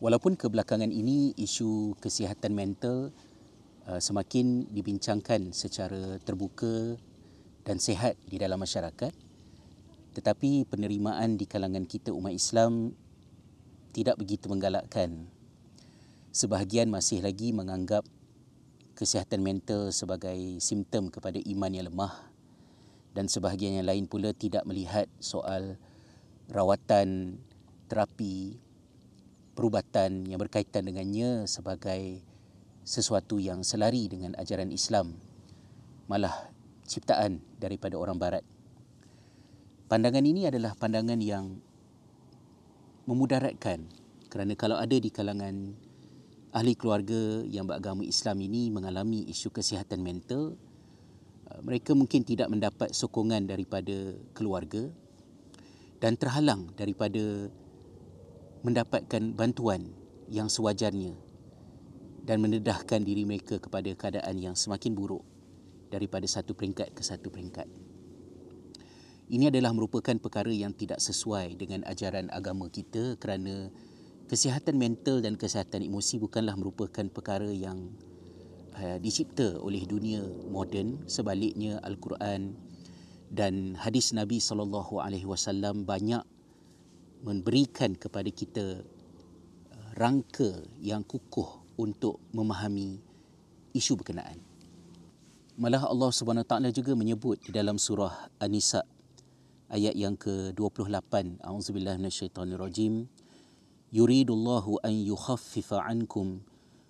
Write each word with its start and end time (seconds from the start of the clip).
walaupun 0.00 0.34
kebelakangan 0.34 0.90
ini 0.90 1.36
isu 1.36 1.94
kesihatan 2.00 2.56
mental 2.56 3.12
uh, 3.86 4.00
semakin 4.00 4.66
dibincangkan 4.72 5.52
secara 5.52 6.16
terbuka 6.24 6.96
dan 7.62 7.76
sehat 7.76 8.16
di 8.24 8.40
dalam 8.40 8.58
masyarakat 8.58 9.12
tetapi 10.10 10.66
penerimaan 10.66 11.38
di 11.38 11.46
kalangan 11.46 11.86
kita 11.86 12.10
umat 12.10 12.34
Islam 12.34 12.90
tidak 13.94 14.18
begitu 14.18 14.50
menggalakkan. 14.50 15.30
Sebahagian 16.30 16.90
masih 16.90 17.22
lagi 17.22 17.50
menganggap 17.50 18.06
kesihatan 18.94 19.42
mental 19.42 19.90
sebagai 19.90 20.58
simptom 20.62 21.10
kepada 21.10 21.38
iman 21.42 21.70
yang 21.70 21.90
lemah 21.90 22.14
dan 23.14 23.26
sebahagian 23.26 23.82
yang 23.82 23.86
lain 23.86 24.06
pula 24.06 24.30
tidak 24.30 24.62
melihat 24.62 25.10
soal 25.18 25.74
rawatan, 26.46 27.38
terapi, 27.90 28.58
perubatan 29.60 30.24
yang 30.24 30.40
berkaitan 30.40 30.88
dengannya 30.88 31.44
sebagai 31.44 32.24
sesuatu 32.80 33.36
yang 33.36 33.60
selari 33.60 34.08
dengan 34.08 34.32
ajaran 34.40 34.72
Islam 34.72 35.20
malah 36.08 36.48
ciptaan 36.88 37.44
daripada 37.60 38.00
orang 38.00 38.16
barat. 38.16 38.40
Pandangan 39.92 40.24
ini 40.24 40.48
adalah 40.48 40.72
pandangan 40.80 41.20
yang 41.20 41.60
memudaratkan 43.04 43.84
kerana 44.32 44.56
kalau 44.56 44.80
ada 44.80 44.96
di 44.96 45.12
kalangan 45.12 45.76
ahli 46.56 46.72
keluarga 46.72 47.44
yang 47.44 47.68
beragama 47.68 48.00
Islam 48.08 48.40
ini 48.40 48.72
mengalami 48.72 49.28
isu 49.28 49.52
kesihatan 49.52 50.00
mental, 50.00 50.56
Uh, 51.50 51.58
mereka 51.66 51.98
mungkin 51.98 52.22
tidak 52.22 52.46
mendapat 52.46 52.94
sokongan 52.94 53.42
daripada 53.50 54.14
keluarga 54.38 54.86
dan 55.98 56.14
terhalang 56.14 56.70
daripada 56.78 57.50
mendapatkan 58.60 59.32
bantuan 59.32 59.92
yang 60.28 60.52
sewajarnya 60.52 61.16
dan 62.24 62.38
mendedahkan 62.44 63.00
diri 63.02 63.24
mereka 63.24 63.56
kepada 63.58 63.90
keadaan 63.96 64.36
yang 64.36 64.54
semakin 64.54 64.92
buruk 64.92 65.24
daripada 65.90 66.28
satu 66.28 66.54
peringkat 66.54 66.94
ke 66.94 67.02
satu 67.02 67.32
peringkat. 67.32 67.66
Ini 69.30 69.50
adalah 69.50 69.70
merupakan 69.70 70.14
perkara 70.18 70.50
yang 70.50 70.74
tidak 70.74 70.98
sesuai 70.98 71.54
dengan 71.54 71.86
ajaran 71.86 72.30
agama 72.34 72.66
kita 72.66 73.14
kerana 73.18 73.70
kesihatan 74.26 74.78
mental 74.78 75.22
dan 75.22 75.34
kesihatan 75.38 75.86
emosi 75.86 76.22
bukanlah 76.22 76.54
merupakan 76.58 77.06
perkara 77.10 77.50
yang 77.50 77.94
uh, 78.78 78.98
dicipta 78.98 79.58
oleh 79.58 79.82
dunia 79.86 80.22
moden 80.50 81.02
sebaliknya 81.06 81.78
al-Quran 81.82 82.54
dan 83.30 83.78
hadis 83.78 84.10
Nabi 84.10 84.42
sallallahu 84.42 84.98
alaihi 84.98 85.26
wasallam 85.26 85.86
banyak 85.86 86.26
memberikan 87.20 87.92
kepada 87.96 88.28
kita 88.32 88.80
uh, 88.80 89.90
rangka 89.96 90.64
yang 90.80 91.04
kukuh 91.04 91.60
untuk 91.76 92.20
memahami 92.32 93.00
isu 93.72 93.96
berkenaan. 93.96 94.40
Malah 95.60 95.84
Allah 95.88 96.10
Subhanahu 96.12 96.48
taala 96.48 96.72
juga 96.72 96.96
menyebut 96.96 97.40
di 97.44 97.52
dalam 97.52 97.76
surah 97.76 98.32
An-Nisa 98.40 98.80
ayat 99.70 99.94
yang 99.94 100.16
ke-28 100.18 101.44
auzubillahi 101.44 102.00
minasyaitonirrajim 102.00 103.06
yuridullahu 103.94 104.80
an 104.82 104.94
yukhaffifa 104.94 105.84
ankum 105.86 106.42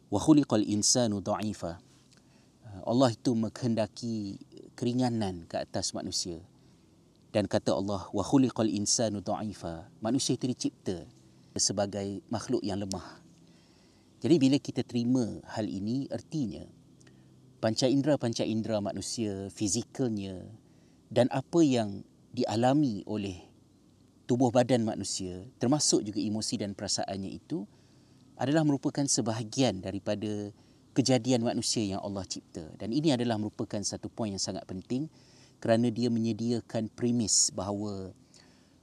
wa 0.09 0.19
khuliqal 0.23 0.65
insanu 0.65 1.21
dha'ifa 1.21 1.77
uh, 1.77 2.81
Allah 2.89 3.13
itu 3.13 3.37
menghendaki 3.37 4.41
keringanan 4.79 5.45
ke 5.45 5.61
atas 5.61 5.93
manusia 5.93 6.41
dan 7.31 7.47
kata 7.47 7.75
Allah 7.75 8.11
wa 8.11 8.23
khuliqal 8.27 8.71
insanu 8.71 9.23
dha'ifa 9.23 9.87
manusia 10.03 10.35
itu 10.35 10.51
dicipta 10.51 11.07
sebagai 11.59 12.23
makhluk 12.31 12.63
yang 12.63 12.83
lemah. 12.83 13.23
Jadi 14.21 14.37
bila 14.37 14.57
kita 14.61 14.85
terima 14.85 15.41
hal 15.57 15.67
ini 15.67 16.07
artinya 16.13 16.67
panca 17.59 17.89
indera 17.89 18.21
panca 18.21 18.45
indera 18.45 18.79
manusia 18.83 19.49
fizikalnya 19.51 20.45
dan 21.09 21.27
apa 21.33 21.65
yang 21.65 22.05
dialami 22.31 23.03
oleh 23.09 23.41
tubuh 24.29 24.55
badan 24.55 24.87
manusia 24.87 25.43
termasuk 25.59 26.07
juga 26.07 26.23
emosi 26.23 26.55
dan 26.61 26.77
perasaannya 26.77 27.31
itu 27.35 27.67
adalah 28.41 28.65
merupakan 28.65 29.05
sebahagian 29.05 29.85
daripada 29.85 30.55
kejadian 30.97 31.45
manusia 31.45 31.85
yang 31.85 32.01
Allah 32.03 32.25
cipta. 32.25 32.65
Dan 32.81 32.91
ini 32.91 33.13
adalah 33.13 33.37
merupakan 33.37 33.79
satu 33.85 34.09
poin 34.09 34.33
yang 34.33 34.43
sangat 34.43 34.65
penting 34.65 35.13
kerana 35.61 35.93
dia 35.93 36.09
menyediakan 36.09 36.89
premis 36.93 37.53
bahawa 37.53 38.11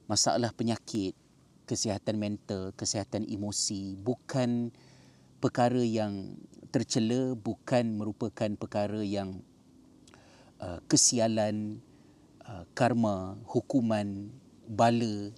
masalah 0.08 0.54
penyakit 0.54 1.18
kesihatan 1.68 2.16
mental 2.16 2.72
kesihatan 2.78 3.28
emosi 3.28 4.00
bukan 4.00 4.72
perkara 5.44 5.84
yang 5.84 6.40
tercela 6.72 7.36
bukan 7.36 7.98
merupakan 8.00 8.50
perkara 8.56 9.04
yang 9.04 9.44
uh, 10.64 10.80
kesialan 10.88 11.82
uh, 12.46 12.64
karma 12.72 13.36
hukuman 13.50 14.32
bala 14.70 15.36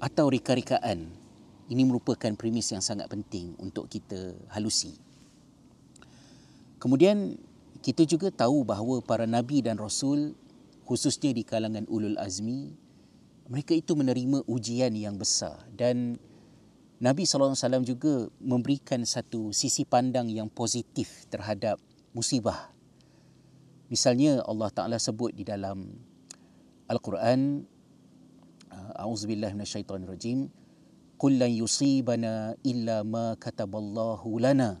atau 0.00 0.28
reka-rekaan 0.28 1.08
ini 1.66 1.82
merupakan 1.82 2.30
premis 2.38 2.70
yang 2.70 2.82
sangat 2.84 3.10
penting 3.10 3.58
untuk 3.58 3.90
kita 3.90 4.38
halusi. 4.54 4.94
Kemudian 6.78 7.34
kita 7.82 8.06
juga 8.06 8.30
tahu 8.30 8.62
bahawa 8.62 9.02
para 9.02 9.26
nabi 9.26 9.64
dan 9.66 9.74
rasul 9.74 10.38
khususnya 10.86 11.34
di 11.34 11.42
kalangan 11.42 11.84
ulul 11.90 12.14
azmi 12.16 12.72
mereka 13.50 13.74
itu 13.74 13.98
menerima 13.98 14.46
ujian 14.46 14.94
yang 14.94 15.18
besar 15.18 15.66
dan 15.74 16.16
Nabi 16.96 17.28
sallallahu 17.28 17.52
alaihi 17.52 17.64
wasallam 17.66 17.84
juga 17.84 18.14
memberikan 18.40 19.04
satu 19.04 19.52
sisi 19.52 19.84
pandang 19.84 20.32
yang 20.32 20.48
positif 20.48 21.28
terhadap 21.28 21.76
musibah. 22.16 22.72
Misalnya 23.92 24.40
Allah 24.48 24.72
Taala 24.72 24.96
sebut 24.96 25.36
di 25.36 25.44
dalam 25.44 25.92
Al-Quran 26.88 27.68
A'udzubillahi 28.96 29.52
minasyaitonirrajim 29.52 30.48
Qul 31.20 31.36
lan 31.36 31.52
yusibana 31.52 32.56
illa 32.64 33.00
ma 33.04 33.36
kataballahu 33.36 34.36
lana. 34.36 34.80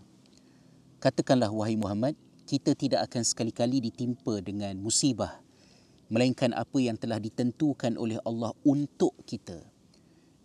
Katakanlah 1.00 1.48
wahai 1.48 1.80
Muhammad, 1.80 2.16
kita 2.44 2.76
tidak 2.76 3.08
akan 3.08 3.24
sekali-kali 3.24 3.80
ditimpa 3.80 4.40
dengan 4.44 4.76
musibah 4.80 5.40
melainkan 6.12 6.54
apa 6.54 6.78
yang 6.78 6.94
telah 6.94 7.18
ditentukan 7.18 7.98
oleh 7.98 8.20
Allah 8.22 8.54
untuk 8.62 9.14
kita. 9.26 9.58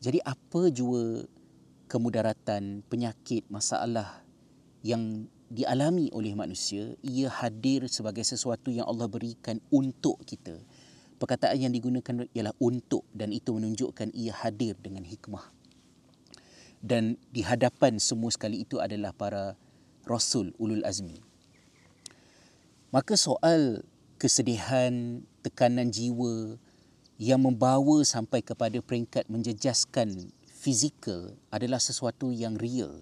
Jadi 0.02 0.18
apa 0.26 0.74
jua 0.74 1.26
kemudaratan, 1.86 2.82
penyakit, 2.90 3.46
masalah 3.52 4.26
yang 4.82 5.30
dialami 5.52 6.10
oleh 6.16 6.34
manusia, 6.34 6.98
ia 7.06 7.30
hadir 7.30 7.86
sebagai 7.92 8.26
sesuatu 8.26 8.74
yang 8.74 8.90
Allah 8.90 9.06
berikan 9.06 9.62
untuk 9.70 10.18
kita. 10.26 10.58
Perkataan 11.22 11.70
yang 11.70 11.74
digunakan 11.76 12.26
ialah 12.34 12.56
untuk 12.58 13.06
dan 13.14 13.30
itu 13.30 13.54
menunjukkan 13.54 14.10
ia 14.18 14.34
hadir 14.34 14.74
dengan 14.82 15.06
hikmah 15.06 15.62
dan 16.82 17.16
di 17.30 17.46
hadapan 17.46 18.02
semua 18.02 18.34
sekali 18.34 18.66
itu 18.66 18.82
adalah 18.82 19.14
para 19.14 19.54
rasul 20.10 20.50
ulul 20.58 20.82
azmi 20.82 21.22
maka 22.90 23.14
soal 23.14 23.86
kesedihan 24.22 25.26
tekanan 25.42 25.90
jiwa 25.90 26.62
yang 27.18 27.42
membawa 27.42 28.06
sampai 28.06 28.46
kepada 28.46 28.78
peringkat 28.78 29.26
menjejaskan 29.26 30.30
fizikal 30.46 31.34
adalah 31.50 31.82
sesuatu 31.82 32.30
yang 32.30 32.54
real 32.54 33.02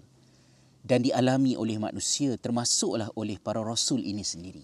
dan 0.87 1.03
dialami 1.03 1.59
oleh 1.59 1.75
manusia 1.75 2.39
termasuklah 2.39 3.11
oleh 3.19 3.35
para 3.35 3.59
rasul 3.59 3.99
ini 3.99 4.23
sendiri. 4.23 4.63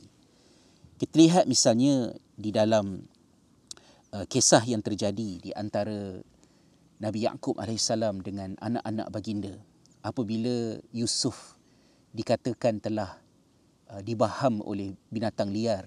Kita 0.96 1.20
lihat 1.20 1.44
misalnya 1.44 2.16
di 2.40 2.56
dalam 2.56 3.04
uh, 4.16 4.24
kisah 4.24 4.64
yang 4.64 4.80
terjadi 4.80 5.44
di 5.44 5.52
antara 5.52 6.24
Nabi 7.04 7.28
Yaakob 7.28 7.60
AS 7.60 7.92
dengan 8.24 8.56
anak-anak 8.64 9.12
baginda. 9.12 9.60
Apabila 10.00 10.80
Yusuf 10.96 11.60
dikatakan 12.16 12.80
telah 12.80 13.20
uh, 13.92 14.00
dibaham 14.00 14.64
oleh 14.64 14.96
binatang 15.12 15.52
liar 15.52 15.84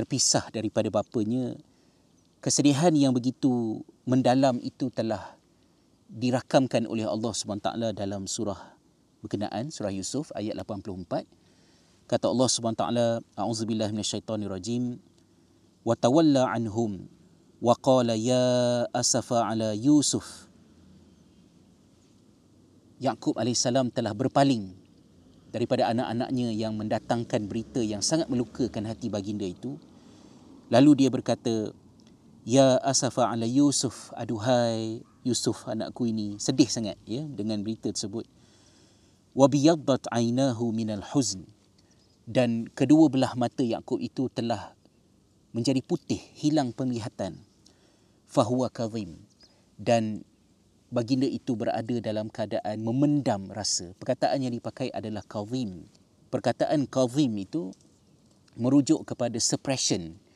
terpisah 0.00 0.48
daripada 0.48 0.88
bapanya, 0.88 1.60
kesedihan 2.40 2.88
yang 2.96 3.12
begitu 3.12 3.84
mendalam 4.08 4.56
itu 4.64 4.88
telah 4.88 5.36
dirakamkan 6.08 6.88
oleh 6.88 7.04
Allah 7.04 7.36
SWT 7.36 7.68
dalam 7.92 8.24
surah 8.24 8.56
berkenaan, 9.20 9.68
surah 9.68 9.92
Yusuf 9.92 10.32
ayat 10.32 10.56
84. 10.56 11.28
Kata 12.08 12.32
Allah 12.32 12.48
SWT, 12.48 12.84
A'udzubillah 13.36 13.92
minasyaitanirajim, 13.92 14.96
wa 15.84 15.94
tawalla 16.00 16.48
anhum 16.48 17.04
wa 17.60 17.76
qala 17.76 18.16
ya 18.16 18.88
asafa 18.96 19.44
ala 19.44 19.76
Yusuf. 19.76 20.48
Yaqub 23.00 23.36
AS 23.36 23.64
telah 23.92 24.12
berpaling 24.16 24.76
daripada 25.52 25.92
anak-anaknya 25.92 26.56
yang 26.56 26.76
mendatangkan 26.76 27.48
berita 27.48 27.80
yang 27.84 28.00
sangat 28.00 28.28
melukakan 28.28 28.88
hati 28.88 29.08
baginda 29.12 29.44
itu 29.44 29.76
Lalu 30.70 31.04
dia 31.04 31.10
berkata, 31.10 31.74
Ya 32.46 32.80
asafa 32.80 33.28
ala 33.28 33.44
Yusuf, 33.44 34.14
aduhai 34.16 35.04
Yusuf 35.26 35.68
anakku 35.68 36.08
ini. 36.08 36.40
Sedih 36.40 36.70
sangat 36.70 36.96
ya 37.04 37.26
dengan 37.28 37.60
berita 37.60 37.92
tersebut. 37.92 38.24
Wa 39.36 39.46
biyaddat 39.46 40.08
aynahu 40.08 40.72
minal 40.72 41.04
huzn. 41.04 41.44
Dan 42.24 42.70
kedua 42.70 43.10
belah 43.10 43.34
mata 43.34 43.66
Yakub 43.66 43.98
itu 44.00 44.30
telah 44.30 44.72
menjadi 45.50 45.82
putih 45.82 46.22
hilang 46.38 46.70
penglihatan. 46.70 47.42
Fahuwa 48.30 48.70
kadhim 48.70 49.26
dan 49.74 50.22
baginda 50.94 51.26
itu 51.26 51.58
berada 51.58 51.98
dalam 51.98 52.30
keadaan 52.30 52.78
memendam 52.86 53.50
rasa. 53.50 53.90
Perkataan 53.98 54.46
yang 54.46 54.54
dipakai 54.54 54.94
adalah 54.94 55.26
kadhim 55.26 55.90
perkataan 56.30 56.86
kadhim 56.86 57.34
itu 57.42 57.74
merujuk 58.54 59.02
kepada 59.02 59.36
suppression. 59.42 60.14
Ah, 60.14 60.29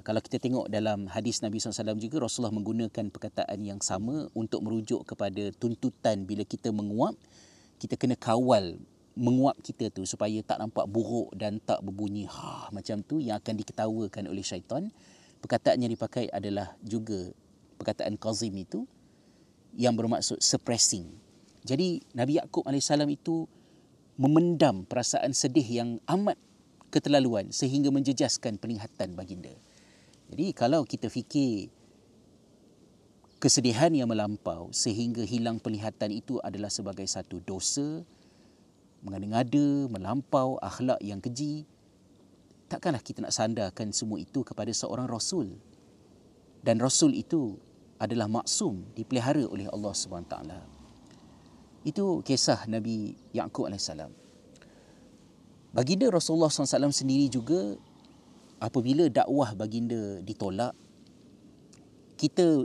kalau 0.00 0.24
kita 0.24 0.40
tengok 0.40 0.72
dalam 0.72 1.04
hadis 1.04 1.44
Nabi 1.44 1.60
SAW 1.60 2.00
juga 2.00 2.24
Rasulullah 2.24 2.56
menggunakan 2.56 3.12
perkataan 3.12 3.60
yang 3.60 3.76
sama 3.84 4.32
untuk 4.32 4.64
merujuk 4.64 5.04
kepada 5.04 5.52
tuntutan 5.60 6.24
bila 6.24 6.48
kita 6.48 6.72
menguap 6.72 7.12
kita 7.76 8.00
kena 8.00 8.16
kawal 8.16 8.80
menguap 9.12 9.60
kita 9.60 9.92
tu 9.92 10.08
supaya 10.08 10.40
tak 10.40 10.64
nampak 10.64 10.88
buruk 10.88 11.36
dan 11.36 11.60
tak 11.60 11.84
berbunyi 11.84 12.24
ha 12.24 12.72
macam 12.72 13.04
tu 13.04 13.20
yang 13.20 13.36
akan 13.36 13.54
diketawakan 13.60 14.24
oleh 14.32 14.40
syaitan. 14.40 14.88
Perkataan 15.44 15.82
yang 15.82 15.92
dipakai 15.92 16.30
adalah 16.30 16.72
juga 16.80 17.34
perkataan 17.76 18.14
qazim 18.16 18.54
itu 18.56 18.86
yang 19.74 19.92
bermaksud 19.92 20.38
suppressing. 20.38 21.10
Jadi 21.66 22.00
Nabi 22.14 22.38
Yakub 22.38 22.64
AS 22.64 22.88
itu 22.88 23.50
memendam 24.16 24.86
perasaan 24.86 25.34
sedih 25.34 25.66
yang 25.66 25.90
amat 26.06 26.38
keterlaluan 26.94 27.50
sehingga 27.50 27.90
menjejaskan 27.90 28.56
penglihatan 28.56 29.18
baginda 29.18 29.52
jadi 30.32 30.56
kalau 30.56 30.88
kita 30.88 31.12
fikir 31.12 31.68
kesedihan 33.36 33.92
yang 33.92 34.08
melampau 34.08 34.72
sehingga 34.72 35.28
hilang 35.28 35.60
penglihatan 35.60 36.08
itu 36.08 36.40
adalah 36.40 36.72
sebagai 36.72 37.04
satu 37.04 37.44
dosa, 37.44 38.00
mengada-ngada, 39.04 39.92
melampau, 39.92 40.56
akhlak 40.64 40.96
yang 41.04 41.20
keji, 41.20 41.68
takkanlah 42.72 43.04
kita 43.04 43.20
nak 43.20 43.36
sandarkan 43.36 43.92
semua 43.92 44.16
itu 44.24 44.40
kepada 44.40 44.72
seorang 44.72 45.04
Rasul. 45.04 45.52
Dan 46.64 46.80
Rasul 46.80 47.12
itu 47.12 47.60
adalah 48.00 48.24
maksum, 48.24 48.88
dipelihara 48.96 49.44
oleh 49.44 49.68
Allah 49.68 49.92
SWT. 49.92 50.36
Itu 51.84 52.24
kisah 52.24 52.64
Nabi 52.72 53.20
Yaakob 53.36 53.68
AS. 53.68 53.92
Baginda 55.76 56.08
Rasulullah 56.08 56.48
SAW 56.48 56.88
sendiri 56.88 57.28
juga 57.28 57.76
apabila 58.62 59.10
dakwah 59.10 59.58
baginda 59.58 60.22
ditolak 60.22 60.70
kita 62.14 62.62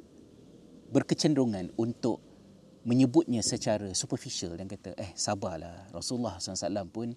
berkecenderungan 0.94 1.73
untuk 1.73 2.21
menyebutnya 2.85 3.41
secara 3.41 3.89
superficial. 3.97 4.53
Dan 4.53 4.69
kata 4.69 4.94
eh 4.95 5.11
sabarlah. 5.17 5.89
Rasulullah 5.91 6.38
SAW 6.39 6.88
pun 6.88 7.11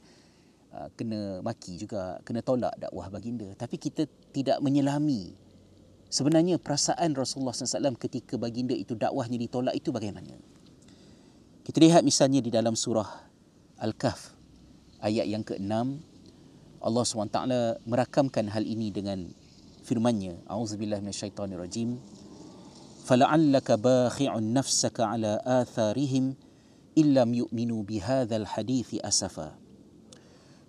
uh, 0.73 0.89
kena 0.97 1.45
maki 1.45 1.77
juga 1.77 2.19
kena 2.25 2.41
tolak 2.41 2.75
dakwah 2.81 3.07
baginda. 3.13 3.47
Tapi 3.55 3.77
kita 3.77 4.09
tidak 4.33 4.59
menyelami 4.65 5.37
sebenarnya 6.11 6.59
perasaan 6.59 7.15
Rasulullah 7.15 7.55
SAW 7.55 7.95
ketika 8.01 8.35
baginda 8.41 8.75
itu 8.75 8.99
dakwahnya 8.99 9.39
ditolak 9.39 9.77
itu 9.77 9.95
bagaimana. 9.95 10.35
Kita 11.63 11.79
lihat 11.79 12.03
misalnya 12.03 12.43
di 12.43 12.51
dalam 12.51 12.75
surah 12.75 13.29
Al-Kahf 13.79 14.35
ayat 15.05 15.29
yang 15.29 15.47
ke-6 15.47 15.71
Allah 16.81 17.05
SWT 17.05 17.39
merakamkan 17.85 18.49
hal 18.49 18.65
ini 18.65 18.89
dengan 18.89 19.29
firman-Nya. 19.85 20.41
Auzubillahi 20.49 21.05
minasyaitonirrajim. 21.05 22.01
Fala'allaka 23.05 23.77
bakhi'un 23.77 24.57
nafsaka 24.57 25.13
ala 25.13 25.41
atharihim 25.45 26.37
illam 26.97 27.37
yu'minu 27.37 27.85
bihadzal 27.85 28.49
hadithi 28.49 28.97
asafa. 29.05 29.57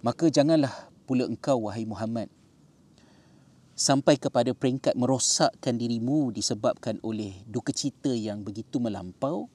Maka 0.04 0.28
janganlah 0.28 0.92
pula 1.08 1.28
engkau 1.28 1.72
wahai 1.72 1.88
Muhammad 1.88 2.28
sampai 3.82 4.20
kepada 4.20 4.54
peringkat 4.54 4.94
merosakkan 4.94 5.74
dirimu 5.74 6.30
disebabkan 6.30 7.02
oleh 7.02 7.34
duka 7.50 7.74
cita 7.74 8.14
yang 8.14 8.46
begitu 8.46 8.78
melampau 8.78 9.50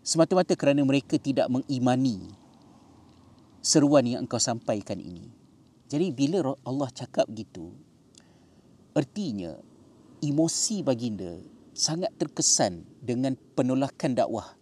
semata-mata 0.00 0.56
kerana 0.56 0.80
mereka 0.80 1.20
tidak 1.20 1.50
mengimani 1.52 2.32
seruan 3.60 4.04
yang 4.08 4.24
engkau 4.24 4.40
sampaikan 4.40 5.00
ini. 5.00 5.28
Jadi 5.90 6.12
bila 6.12 6.56
Allah 6.64 6.88
cakap 6.92 7.28
gitu, 7.32 7.76
ertinya 8.96 9.56
emosi 10.20 10.84
baginda 10.84 11.40
sangat 11.76 12.12
terkesan 12.20 12.84
dengan 13.00 13.34
penolakan 13.56 14.12
dakwah, 14.16 14.54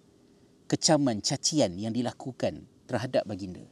kecaman, 0.71 1.19
cacian 1.21 1.75
yang 1.75 1.91
dilakukan 1.91 2.67
terhadap 2.87 3.27
baginda. 3.27 3.65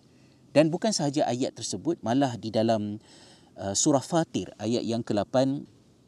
Dan 0.50 0.72
bukan 0.72 0.90
sahaja 0.90 1.28
ayat 1.28 1.52
tersebut, 1.52 2.00
malah 2.00 2.34
di 2.40 2.48
dalam 2.48 2.96
uh, 3.60 3.74
surah 3.76 4.02
Fatir 4.02 4.52
ayat 4.56 4.84
yang 4.84 5.04
ke-8, 5.04 5.64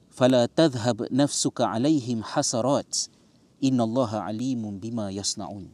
"Fala 0.09 0.49
tadhhab 0.49 1.05
nafsuka 1.13 1.69
'alaihim 1.69 2.25
hasarat, 2.25 3.13
innallaha 3.61 4.25
'alimun 4.25 4.81
bima 4.81 5.13
yasnaun." 5.13 5.69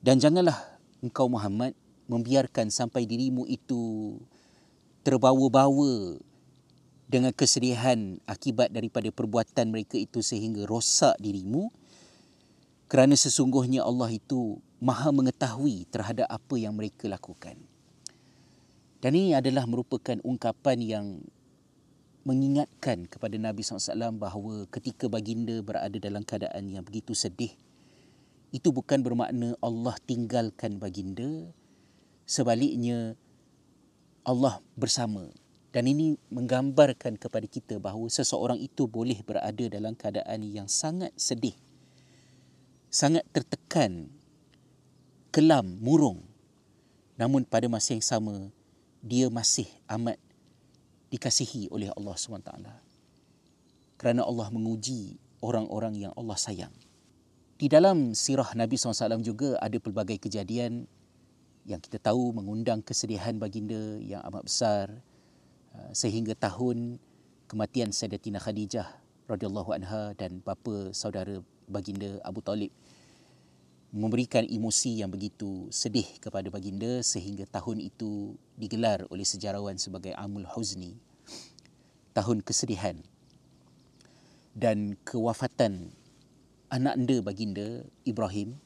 Dan 0.00 0.22
janganlah 0.22 0.56
engkau 1.02 1.26
Muhammad 1.26 1.76
membiarkan 2.10 2.74
sampai 2.74 3.06
dirimu 3.06 3.46
itu 3.46 4.18
terbawa-bawa 5.06 6.18
dengan 7.06 7.30
kesedihan 7.30 8.18
akibat 8.26 8.74
daripada 8.74 9.10
perbuatan 9.14 9.70
mereka 9.70 9.94
itu 9.94 10.22
sehingga 10.22 10.66
rosak 10.66 11.14
dirimu 11.22 11.70
kerana 12.90 13.14
sesungguhnya 13.14 13.86
Allah 13.86 14.10
itu 14.10 14.58
maha 14.82 15.14
mengetahui 15.14 15.86
terhadap 15.94 16.26
apa 16.26 16.54
yang 16.58 16.74
mereka 16.74 17.06
lakukan. 17.06 17.54
Dan 18.98 19.14
ini 19.14 19.32
adalah 19.32 19.64
merupakan 19.64 20.18
ungkapan 20.26 20.78
yang 20.82 21.06
mengingatkan 22.26 23.08
kepada 23.08 23.38
Nabi 23.40 23.64
SAW 23.64 24.12
bahawa 24.18 24.68
ketika 24.68 25.08
baginda 25.08 25.56
berada 25.64 25.96
dalam 25.96 26.20
keadaan 26.26 26.68
yang 26.68 26.84
begitu 26.84 27.16
sedih, 27.16 27.54
itu 28.50 28.68
bukan 28.74 29.00
bermakna 29.00 29.54
Allah 29.62 29.96
tinggalkan 30.04 30.82
baginda, 30.82 31.48
sebaliknya 32.30 33.18
Allah 34.22 34.62
bersama. 34.78 35.26
Dan 35.74 35.86
ini 35.86 36.18
menggambarkan 36.30 37.18
kepada 37.18 37.46
kita 37.46 37.78
bahawa 37.78 38.06
seseorang 38.10 38.58
itu 38.58 38.86
boleh 38.90 39.22
berada 39.22 39.66
dalam 39.70 39.94
keadaan 39.94 40.42
yang 40.42 40.66
sangat 40.66 41.14
sedih 41.14 41.54
sangat 42.90 43.22
tertekan 43.30 44.10
kelam 45.30 45.78
murung. 45.78 46.26
Namun 47.14 47.46
pada 47.46 47.70
masa 47.70 47.94
yang 47.94 48.02
sama 48.04 48.50
dia 48.98 49.30
masih 49.30 49.70
amat 49.86 50.18
dikasihi 51.14 51.70
oleh 51.70 51.88
Allah 51.94 52.14
SWT 52.18 52.50
kerana 53.96 54.26
Allah 54.26 54.48
menguji 54.50 55.16
orang-orang 55.40 55.96
yang 55.96 56.12
Allah 56.18 56.36
sayang. 56.36 56.74
Di 57.60 57.68
dalam 57.68 58.16
sirah 58.16 58.56
Nabi 58.56 58.74
SAW 58.74 59.20
juga 59.20 59.60
ada 59.60 59.76
pelbagai 59.76 60.16
kejadian 60.18 60.88
yang 61.68 61.80
kita 61.80 62.00
tahu 62.00 62.32
mengundang 62.32 62.80
kesedihan 62.80 63.36
baginda 63.36 63.98
yang 64.00 64.24
amat 64.28 64.42
besar 64.48 64.86
uh, 65.76 65.90
sehingga 65.92 66.32
tahun 66.36 66.96
kematian 67.50 67.92
Sayyidatina 67.92 68.40
Khadijah 68.40 68.88
radhiyallahu 69.30 69.70
anha 69.76 70.16
dan 70.16 70.42
bapa 70.42 70.90
saudara 70.96 71.38
baginda 71.70 72.18
Abu 72.26 72.42
Talib 72.42 72.74
memberikan 73.90 74.46
emosi 74.46 75.02
yang 75.02 75.10
begitu 75.10 75.66
sedih 75.74 76.06
kepada 76.22 76.46
baginda 76.46 77.02
sehingga 77.02 77.42
tahun 77.50 77.82
itu 77.82 78.38
digelar 78.54 79.02
oleh 79.10 79.26
sejarawan 79.26 79.82
sebagai 79.82 80.14
Amul 80.14 80.46
Huzni 80.46 80.94
tahun 82.14 82.42
kesedihan. 82.46 83.02
Dan 84.54 84.98
kewafatan 85.06 85.94
anak 86.70 86.94
anda 86.98 87.16
baginda 87.22 87.82
Ibrahim 88.06 88.58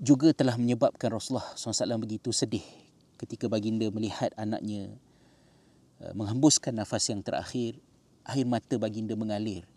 juga 0.00 0.32
telah 0.32 0.56
menyebabkan 0.56 1.12
Rasulullah 1.12 1.52
SAW 1.60 2.00
begitu 2.00 2.32
sedih 2.32 2.64
ketika 3.20 3.52
baginda 3.52 3.84
melihat 3.92 4.32
anaknya 4.40 4.96
uh, 6.00 6.16
menghembuskan 6.16 6.72
nafas 6.72 7.12
yang 7.12 7.20
terakhir, 7.20 7.76
air 8.24 8.48
mata 8.48 8.80
baginda 8.80 9.12
mengalir. 9.12 9.68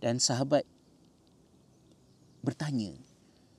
Dan 0.00 0.16
sahabat 0.16 0.64
bertanya, 2.40 2.96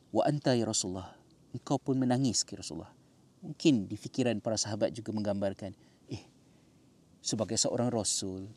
Wa 0.10 0.30
anta 0.30 0.58
ya 0.58 0.70
Rasulullah, 0.70 1.14
engkau 1.54 1.82
pun 1.82 1.98
menangis 1.98 2.46
ke 2.46 2.54
Rasulullah. 2.58 2.94
Mungkin 3.42 3.90
di 3.90 3.98
fikiran 3.98 4.38
para 4.42 4.58
sahabat 4.58 4.94
juga 4.94 5.10
menggambarkan, 5.10 5.74
eh, 6.10 6.22
sebagai 7.22 7.58
seorang 7.58 7.90
Rasul, 7.90 8.50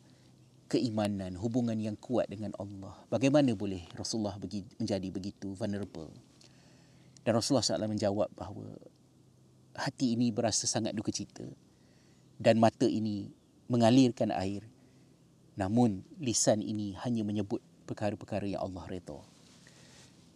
keimanan, 0.69 1.33
hubungan 1.37 1.77
yang 1.77 1.97
kuat 1.97 2.29
dengan 2.29 2.53
Allah, 2.61 2.93
bagaimana 3.09 3.57
boleh 3.57 3.89
Rasulullah 3.97 4.37
menjadi 4.37 5.07
begitu 5.09 5.57
vulnerable? 5.57 6.13
Dan 7.27 7.35
Rasulullah 7.35 7.75
SAW 7.75 7.91
menjawab 7.91 8.31
bahawa 8.39 8.71
hati 9.75 10.15
ini 10.15 10.31
berasa 10.31 10.63
sangat 10.63 10.95
duka 10.95 11.11
cita 11.11 11.43
dan 12.39 12.55
mata 12.55 12.87
ini 12.87 13.35
mengalirkan 13.67 14.31
air. 14.31 14.63
Namun 15.59 16.07
lisan 16.23 16.63
ini 16.63 16.95
hanya 17.03 17.27
menyebut 17.27 17.59
perkara-perkara 17.83 18.47
yang 18.47 18.63
Allah 18.63 18.87
redha. 18.87 19.19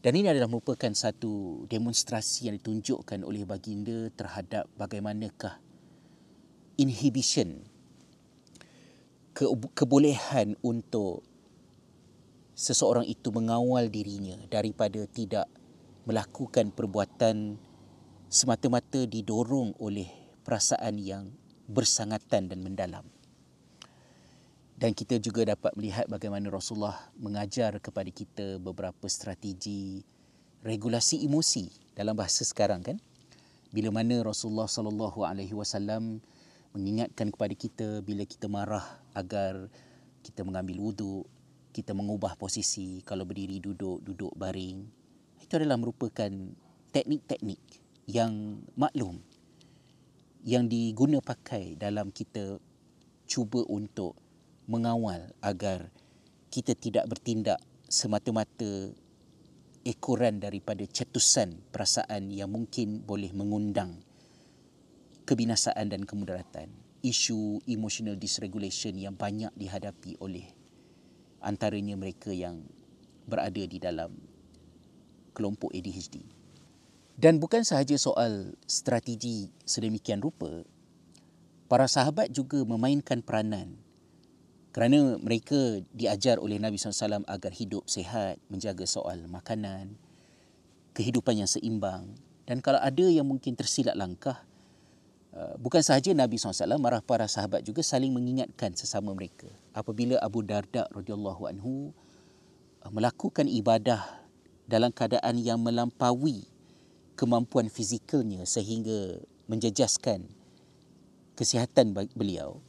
Dan 0.03 0.19
ini 0.19 0.35
adalah 0.35 0.51
merupakan 0.51 0.91
satu 0.91 1.63
demonstrasi 1.71 2.51
yang 2.51 2.59
ditunjukkan 2.59 3.23
oleh 3.23 3.47
baginda 3.47 4.11
terhadap 4.11 4.67
bagaimanakah 4.75 5.63
inhibition 6.75 7.63
ke, 9.31 9.47
kebolehan 9.79 10.59
untuk 10.59 11.23
seseorang 12.51 13.07
itu 13.07 13.31
mengawal 13.31 13.87
dirinya 13.87 14.35
daripada 14.51 15.07
tidak 15.07 15.47
melakukan 16.05 16.73
perbuatan 16.73 17.59
semata-mata 18.31 19.05
didorong 19.05 19.75
oleh 19.77 20.07
perasaan 20.41 20.97
yang 20.97 21.29
bersangatan 21.69 22.49
dan 22.49 22.59
mendalam. 22.63 23.05
Dan 24.81 24.97
kita 24.97 25.21
juga 25.21 25.45
dapat 25.45 25.77
melihat 25.77 26.09
bagaimana 26.09 26.49
Rasulullah 26.49 26.97
mengajar 27.13 27.77
kepada 27.77 28.09
kita 28.09 28.57
beberapa 28.57 29.05
strategi 29.05 30.01
regulasi 30.65 31.21
emosi 31.21 31.93
dalam 31.93 32.17
bahasa 32.17 32.41
sekarang 32.41 32.81
kan. 32.81 32.97
Bila 33.69 33.93
mana 33.93 34.25
Rasulullah 34.25 34.65
sallallahu 34.65 35.21
alaihi 35.21 35.53
wasallam 35.53 36.17
mengingatkan 36.73 37.29
kepada 37.29 37.53
kita 37.53 37.87
bila 38.01 38.25
kita 38.25 38.49
marah 38.49 38.83
agar 39.13 39.69
kita 40.25 40.41
mengambil 40.41 40.81
wuduk, 40.81 41.29
kita 41.71 41.93
mengubah 41.93 42.33
posisi 42.35 43.05
kalau 43.05 43.23
berdiri 43.23 43.61
duduk, 43.61 44.01
duduk 44.01 44.33
baring. 44.33 45.00
Itu 45.51 45.59
adalah 45.59 45.83
merupakan 45.83 46.31
teknik-teknik 46.95 47.59
yang 48.07 48.63
maklum 48.79 49.19
yang 50.47 50.71
diguna 50.71 51.19
pakai 51.19 51.75
dalam 51.75 52.07
kita 52.07 52.55
cuba 53.27 53.59
untuk 53.67 54.15
mengawal 54.71 55.35
agar 55.43 55.91
kita 56.55 56.71
tidak 56.71 57.03
bertindak 57.11 57.59
semata-mata 57.83 58.95
ekoran 59.83 60.39
daripada 60.39 60.87
cetusan 60.87 61.59
perasaan 61.67 62.31
yang 62.31 62.47
mungkin 62.47 63.03
boleh 63.03 63.35
mengundang 63.35 63.99
kebinasaan 65.27 65.91
dan 65.91 66.07
kemudaratan. 66.07 66.71
Isu 67.03 67.59
emotional 67.67 68.15
dysregulation 68.15 68.95
yang 68.95 69.19
banyak 69.19 69.51
dihadapi 69.59 70.15
oleh 70.23 70.47
antaranya 71.43 71.99
mereka 71.99 72.31
yang 72.31 72.63
berada 73.27 73.67
di 73.67 73.83
dalam 73.83 74.30
kelompok 75.31 75.71
ADHD. 75.73 76.23
Dan 77.19 77.37
bukan 77.37 77.61
sahaja 77.61 77.93
soal 78.01 78.57
strategi 78.65 79.51
sedemikian 79.67 80.23
rupa, 80.23 80.65
para 81.69 81.85
sahabat 81.85 82.33
juga 82.33 82.63
memainkan 82.65 83.21
peranan 83.21 83.77
kerana 84.71 85.19
mereka 85.19 85.83
diajar 85.91 86.39
oleh 86.39 86.55
Nabi 86.55 86.79
SAW 86.79 87.27
agar 87.27 87.51
hidup 87.51 87.91
sehat, 87.91 88.39
menjaga 88.47 88.87
soal 88.87 89.27
makanan, 89.27 89.99
kehidupan 90.95 91.43
yang 91.43 91.49
seimbang. 91.51 92.15
Dan 92.47 92.63
kalau 92.63 92.79
ada 92.79 93.03
yang 93.03 93.27
mungkin 93.27 93.51
tersilap 93.59 93.99
langkah, 93.99 94.39
uh, 95.35 95.59
bukan 95.59 95.83
sahaja 95.83 96.15
Nabi 96.15 96.39
SAW, 96.39 96.79
marah 96.79 97.03
para 97.03 97.27
sahabat 97.27 97.67
juga 97.67 97.83
saling 97.83 98.15
mengingatkan 98.15 98.71
sesama 98.71 99.11
mereka. 99.11 99.51
Apabila 99.75 100.15
Abu 100.23 100.39
Darda 100.39 100.87
radhiyallahu 100.95 101.51
anhu 101.51 101.91
uh, 102.87 102.91
melakukan 102.95 103.51
ibadah 103.51 104.20
dalam 104.69 104.93
keadaan 104.93 105.37
yang 105.41 105.61
melampaui 105.61 106.45
kemampuan 107.15 107.69
fizikalnya 107.69 108.45
sehingga 108.49 109.21
menjejaskan 109.45 110.25
kesihatan 111.37 111.93
beliau, 112.13 112.61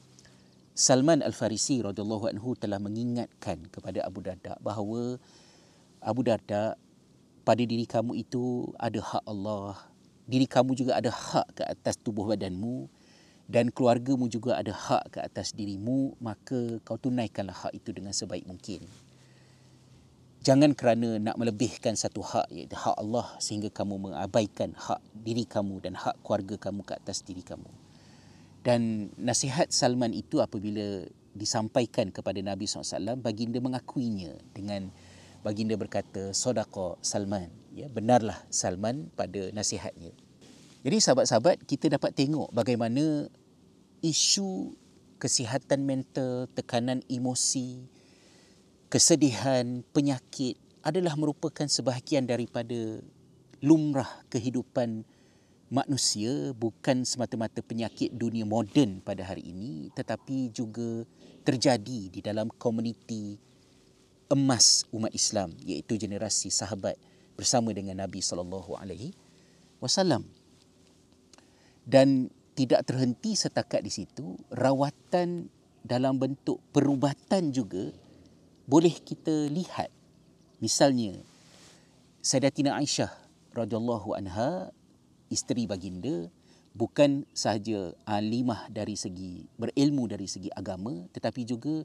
Salman 0.72 1.20
Al-Farisi 1.20 1.84
radhiyallahu 1.84 2.32
anhu 2.32 2.56
telah 2.56 2.80
mengingatkan 2.80 3.68
kepada 3.68 4.00
Abu 4.08 4.24
Darda 4.24 4.56
bahawa 4.64 5.20
Abu 6.00 6.24
Darda 6.24 6.80
pada 7.44 7.62
diri 7.62 7.84
kamu 7.84 8.24
itu 8.24 8.72
ada 8.80 8.96
hak 9.02 9.24
Allah, 9.28 9.76
diri 10.24 10.48
kamu 10.48 10.72
juga 10.72 10.96
ada 10.96 11.12
hak 11.12 11.60
ke 11.60 11.62
atas 11.68 12.00
tubuh 12.00 12.24
badanmu 12.24 12.88
dan 13.52 13.68
keluargamu 13.68 14.32
juga 14.32 14.56
ada 14.56 14.72
hak 14.72 15.12
ke 15.12 15.18
atas 15.20 15.52
dirimu, 15.52 16.16
maka 16.22 16.80
kau 16.88 16.96
tunaikanlah 16.96 17.52
hak 17.52 17.72
itu 17.76 17.92
dengan 17.92 18.16
sebaik 18.16 18.48
mungkin. 18.48 18.80
Jangan 20.42 20.74
kerana 20.74 21.22
nak 21.22 21.38
melebihkan 21.38 21.94
satu 21.94 22.18
hak 22.18 22.50
iaitu 22.50 22.74
hak 22.74 22.98
Allah 22.98 23.30
sehingga 23.38 23.70
kamu 23.70 24.10
mengabaikan 24.10 24.74
hak 24.74 24.98
diri 25.14 25.46
kamu 25.46 25.78
dan 25.78 25.94
hak 25.94 26.18
keluarga 26.26 26.58
kamu 26.58 26.82
ke 26.82 26.98
atas 26.98 27.22
diri 27.22 27.46
kamu. 27.46 27.70
Dan 28.66 29.10
nasihat 29.14 29.70
Salman 29.70 30.10
itu 30.10 30.42
apabila 30.42 31.06
disampaikan 31.34 32.10
kepada 32.10 32.42
Nabi 32.42 32.66
SAW, 32.66 33.18
baginda 33.22 33.62
mengakuinya 33.62 34.34
dengan 34.50 34.90
baginda 35.46 35.78
berkata, 35.78 36.34
Sodaqa 36.34 36.98
Salman. 37.02 37.50
Ya, 37.74 37.86
benarlah 37.86 38.38
Salman 38.50 39.10
pada 39.14 39.50
nasihatnya. 39.54 40.10
Jadi 40.82 40.96
sahabat-sahabat, 40.98 41.62
kita 41.66 41.86
dapat 41.86 42.18
tengok 42.18 42.50
bagaimana 42.50 43.30
isu 44.02 44.74
kesihatan 45.22 45.86
mental, 45.86 46.50
tekanan 46.50 47.06
emosi, 47.06 47.86
kesedihan, 48.92 49.80
penyakit 49.96 50.60
adalah 50.84 51.16
merupakan 51.16 51.64
sebahagian 51.64 52.28
daripada 52.28 53.00
lumrah 53.64 54.20
kehidupan 54.28 55.08
manusia 55.72 56.52
bukan 56.52 57.08
semata-mata 57.08 57.64
penyakit 57.64 58.12
dunia 58.12 58.44
moden 58.44 59.00
pada 59.00 59.24
hari 59.24 59.48
ini 59.48 59.88
tetapi 59.96 60.52
juga 60.52 61.08
terjadi 61.48 62.12
di 62.12 62.20
dalam 62.20 62.52
komuniti 62.60 63.40
emas 64.28 64.84
umat 64.92 65.08
Islam 65.16 65.56
iaitu 65.64 65.96
generasi 65.96 66.52
sahabat 66.52 67.00
bersama 67.32 67.72
dengan 67.72 68.04
Nabi 68.04 68.20
sallallahu 68.20 68.76
alaihi 68.76 69.16
wasallam. 69.80 70.28
Dan 71.88 72.28
tidak 72.52 72.84
terhenti 72.84 73.32
setakat 73.32 73.80
di 73.80 73.88
situ, 73.88 74.36
rawatan 74.52 75.48
dalam 75.80 76.20
bentuk 76.20 76.60
perubatan 76.76 77.48
juga 77.48 78.01
boleh 78.66 78.94
kita 79.02 79.50
lihat. 79.50 79.90
Misalnya 80.62 81.18
Sayyidatina 82.22 82.78
Aisyah 82.78 83.10
radhiyallahu 83.50 84.14
anha 84.14 84.70
isteri 85.26 85.66
baginda 85.66 86.30
bukan 86.72 87.28
sahaja 87.36 87.92
alimah 88.08 88.68
dari 88.72 88.96
segi 88.96 89.44
berilmu 89.60 90.08
dari 90.08 90.24
segi 90.24 90.48
agama 90.54 91.04
tetapi 91.12 91.44
juga 91.44 91.84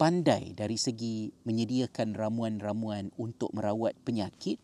pandai 0.00 0.56
dari 0.56 0.74
segi 0.74 1.30
menyediakan 1.46 2.16
ramuan-ramuan 2.16 3.14
untuk 3.20 3.54
merawat 3.54 3.94
penyakit 4.02 4.58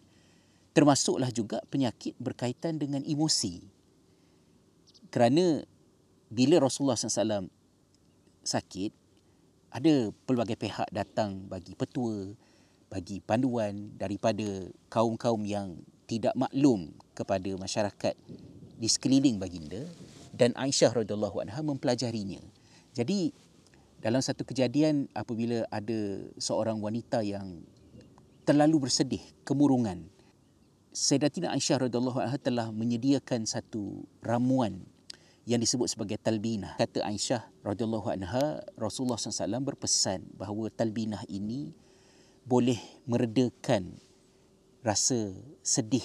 termasuklah 0.74 1.30
juga 1.30 1.62
penyakit 1.70 2.18
berkaitan 2.18 2.80
dengan 2.80 3.06
emosi 3.06 3.62
kerana 5.14 5.62
bila 6.32 6.58
Rasulullah 6.58 6.98
SAW 6.98 7.46
sakit 8.42 9.01
ada 9.72 10.12
pelbagai 10.28 10.60
pihak 10.60 10.88
datang 10.92 11.48
bagi 11.48 11.72
petua 11.72 12.36
bagi 12.92 13.24
panduan 13.24 13.88
daripada 13.96 14.68
kaum-kaum 14.92 15.40
yang 15.48 15.80
tidak 16.04 16.36
maklum 16.36 16.92
kepada 17.16 17.56
masyarakat 17.56 18.12
di 18.76 18.84
sekeliling 18.84 19.40
baginda 19.40 19.88
dan 20.36 20.52
Aisyah 20.52 21.00
radhiyallahu 21.00 21.40
anha 21.40 21.64
mempelajarinya. 21.64 22.44
Jadi 22.92 23.32
dalam 24.04 24.20
satu 24.20 24.44
kejadian 24.44 25.08
apabila 25.16 25.64
ada 25.72 26.20
seorang 26.36 26.84
wanita 26.84 27.24
yang 27.24 27.64
terlalu 28.44 28.84
bersedih, 28.84 29.24
kemurungan, 29.48 30.12
Sayyidatina 30.92 31.56
Aisyah 31.56 31.88
radhiyallahu 31.88 32.20
anha 32.20 32.36
telah 32.36 32.68
menyediakan 32.68 33.48
satu 33.48 34.04
ramuan 34.20 34.84
yang 35.42 35.58
disebut 35.58 35.90
sebagai 35.90 36.18
talbinah. 36.22 36.78
Kata 36.78 37.02
Aisyah 37.02 37.50
radhiyallahu 37.66 38.08
anha, 38.14 38.62
Rasulullah 38.78 39.18
SAW 39.18 39.62
berpesan 39.62 40.22
bahawa 40.38 40.70
talbinah 40.70 41.26
ini 41.26 41.74
boleh 42.46 42.78
meredakan 43.06 43.98
rasa 44.82 45.30
sedih 45.62 46.04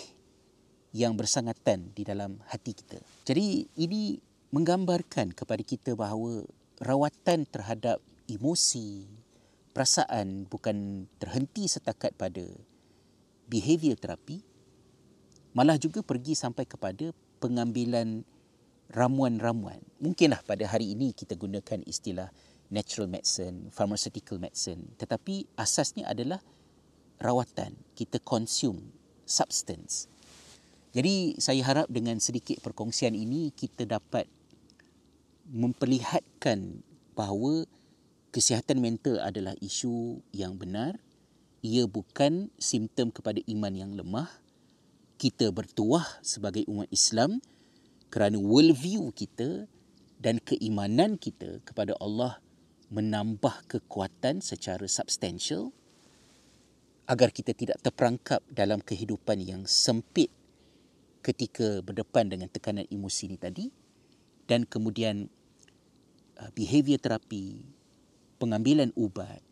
yang 0.94 1.14
bersangatan 1.14 1.94
di 1.94 2.02
dalam 2.06 2.42
hati 2.50 2.74
kita. 2.74 2.98
Jadi 3.26 3.70
ini 3.78 4.18
menggambarkan 4.50 5.34
kepada 5.34 5.62
kita 5.62 5.94
bahawa 5.94 6.46
rawatan 6.82 7.46
terhadap 7.50 8.02
emosi, 8.30 9.06
perasaan 9.74 10.50
bukan 10.50 11.06
terhenti 11.22 11.70
setakat 11.70 12.14
pada 12.18 12.46
behavior 13.50 13.98
terapi, 13.98 14.42
malah 15.54 15.78
juga 15.78 16.02
pergi 16.02 16.34
sampai 16.38 16.66
kepada 16.66 17.14
pengambilan 17.38 18.26
ramuan-ramuan. 18.92 19.84
Mungkinlah 20.00 20.44
pada 20.44 20.68
hari 20.68 20.94
ini 20.96 21.12
kita 21.12 21.36
gunakan 21.36 21.84
istilah 21.84 22.32
natural 22.72 23.08
medicine, 23.08 23.72
pharmaceutical 23.72 24.40
medicine, 24.40 24.92
tetapi 25.00 25.48
asasnya 25.56 26.08
adalah 26.08 26.44
rawatan, 27.20 27.76
kita 27.96 28.20
consume 28.22 28.92
substance. 29.24 30.12
Jadi 30.96 31.38
saya 31.40 31.62
harap 31.64 31.88
dengan 31.92 32.18
sedikit 32.18 32.60
perkongsian 32.64 33.14
ini 33.14 33.52
kita 33.54 33.88
dapat 33.88 34.28
memperlihatkan 35.48 36.84
bahawa 37.16 37.64
kesihatan 38.36 38.84
mental 38.84 39.20
adalah 39.24 39.56
isu 39.64 40.20
yang 40.36 40.60
benar 40.60 41.00
ia 41.66 41.90
bukan 41.90 42.54
simptom 42.62 43.10
kepada 43.10 43.42
iman 43.50 43.74
yang 43.74 43.92
lemah. 43.98 44.30
Kita 45.18 45.50
bertuah 45.50 46.06
sebagai 46.22 46.62
umat 46.70 46.86
Islam 46.94 47.42
kerana 48.08 48.40
worldview 48.40 49.12
kita 49.12 49.68
dan 50.18 50.42
keimanan 50.42 51.20
kita 51.20 51.62
kepada 51.64 51.94
Allah 52.02 52.42
menambah 52.88 53.68
kekuatan 53.68 54.40
secara 54.40 54.88
substansial 54.88 55.76
agar 57.08 57.32
kita 57.32 57.56
tidak 57.56 57.80
terperangkap 57.80 58.44
dalam 58.52 58.84
kehidupan 58.84 59.40
yang 59.40 59.64
sempit 59.68 60.32
ketika 61.24 61.84
berdepan 61.84 62.32
dengan 62.32 62.48
tekanan 62.48 62.88
emosi 62.88 63.32
ini 63.32 63.38
tadi 63.40 63.66
dan 64.48 64.64
kemudian 64.64 65.28
uh, 66.40 66.52
behavior 66.56 67.00
terapi, 67.00 67.64
pengambilan 68.40 68.96
ubat 68.96 69.44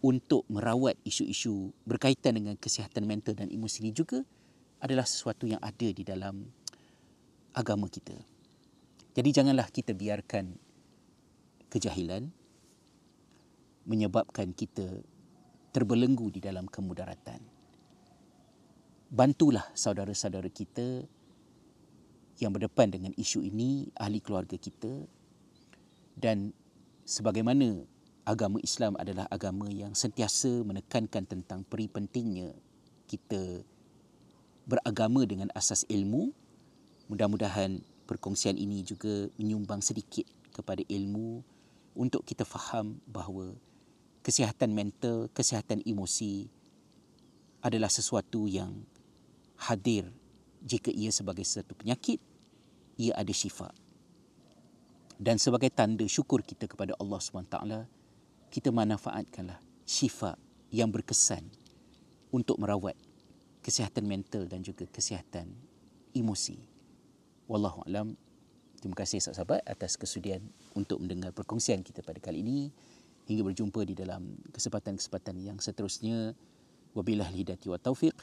untuk 0.00 0.48
merawat 0.48 0.96
isu-isu 1.04 1.76
berkaitan 1.84 2.40
dengan 2.40 2.56
kesihatan 2.56 3.04
mental 3.04 3.36
dan 3.36 3.52
emosi 3.52 3.84
ini 3.84 3.92
juga 3.92 4.24
adalah 4.80 5.04
sesuatu 5.04 5.44
yang 5.44 5.60
ada 5.60 5.88
di 5.92 6.00
dalam 6.00 6.48
agama 7.54 7.90
kita. 7.90 8.14
Jadi 9.14 9.28
janganlah 9.34 9.66
kita 9.68 9.90
biarkan 9.94 10.54
kejahilan 11.70 12.30
menyebabkan 13.86 14.54
kita 14.54 15.02
terbelenggu 15.74 16.30
di 16.30 16.40
dalam 16.42 16.66
kemudaratan. 16.66 17.42
Bantulah 19.10 19.66
saudara-saudara 19.74 20.46
kita 20.46 21.02
yang 22.38 22.54
berdepan 22.54 22.94
dengan 22.94 23.12
isu 23.18 23.42
ini, 23.42 23.90
ahli 23.98 24.22
keluarga 24.22 24.54
kita 24.54 25.06
dan 26.14 26.54
sebagaimana 27.02 27.82
agama 28.22 28.62
Islam 28.62 28.94
adalah 28.94 29.26
agama 29.26 29.66
yang 29.68 29.98
sentiasa 29.98 30.62
menekankan 30.62 31.26
tentang 31.26 31.66
peri 31.66 31.90
pentingnya 31.90 32.54
kita 33.10 33.66
beragama 34.70 35.26
dengan 35.26 35.50
asas 35.58 35.82
ilmu. 35.90 36.30
Mudah-mudahan 37.10 37.82
perkongsian 38.06 38.54
ini 38.54 38.86
juga 38.86 39.26
menyumbang 39.34 39.82
sedikit 39.82 40.30
kepada 40.54 40.86
ilmu 40.86 41.42
untuk 41.98 42.22
kita 42.22 42.46
faham 42.46 43.02
bahawa 43.10 43.50
kesihatan 44.22 44.70
mental, 44.70 45.26
kesihatan 45.34 45.82
emosi 45.82 46.46
adalah 47.66 47.90
sesuatu 47.90 48.46
yang 48.46 48.86
hadir 49.58 50.06
jika 50.62 50.94
ia 50.94 51.10
sebagai 51.10 51.42
satu 51.42 51.74
penyakit, 51.74 52.22
ia 52.94 53.10
ada 53.18 53.34
syifa. 53.34 53.74
Dan 55.18 55.36
sebagai 55.42 55.68
tanda 55.74 56.06
syukur 56.06 56.46
kita 56.46 56.70
kepada 56.70 56.94
Allah 56.94 57.18
SWT, 57.18 57.56
kita 58.54 58.70
manfaatkanlah 58.70 59.58
syifa 59.82 60.38
yang 60.70 60.94
berkesan 60.94 61.42
untuk 62.30 62.56
merawat 62.62 62.94
kesihatan 63.66 64.06
mental 64.06 64.46
dan 64.46 64.62
juga 64.62 64.86
kesihatan 64.86 65.50
emosi. 66.14 66.69
Wallahu 67.50 67.82
alam. 67.90 68.14
Terima 68.78 68.94
kasih 68.94 69.18
sahabat-sahabat 69.18 69.66
atas 69.66 69.98
kesudian 69.98 70.38
untuk 70.78 71.02
mendengar 71.02 71.34
perkongsian 71.34 71.82
kita 71.82 71.98
pada 71.98 72.22
kali 72.22 72.46
ini. 72.46 72.70
Hingga 73.26 73.42
berjumpa 73.42 73.82
di 73.82 73.98
dalam 73.98 74.38
kesempatan-kesempatan 74.54 75.34
yang 75.42 75.58
seterusnya. 75.58 76.38
Wabillahi 76.94 77.42
hidayah 77.42 77.74
wa 77.74 77.78
taufiq. 77.82 78.14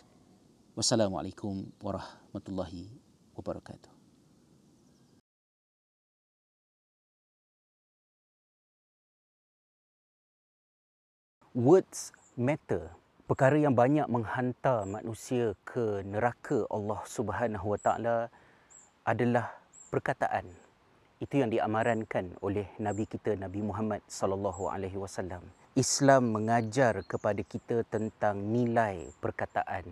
Wassalamualaikum 0.79 1.67
warahmatullahi 1.83 2.87
wabarakatuh. 3.35 3.91
Words 11.51 12.15
matter. 12.39 12.95
Perkara 13.27 13.59
yang 13.59 13.75
banyak 13.75 14.07
menghantar 14.07 14.87
manusia 14.87 15.51
ke 15.67 15.99
neraka 16.07 16.63
Allah 16.71 17.03
Subhanahu 17.03 17.75
Wa 17.75 17.79
Taala 17.83 18.31
adalah 19.07 19.55
perkataan. 19.87 20.43
Itu 21.23 21.39
yang 21.39 21.47
diamarankan 21.47 22.43
oleh 22.43 22.67
Nabi 22.83 23.07
kita 23.07 23.39
Nabi 23.39 23.63
Muhammad 23.63 24.03
sallallahu 24.05 24.67
alaihi 24.67 24.99
wasallam. 24.99 25.39
Islam 25.79 26.35
mengajar 26.35 27.07
kepada 27.07 27.39
kita 27.39 27.87
tentang 27.87 28.43
nilai 28.51 29.07
perkataan. 29.23 29.87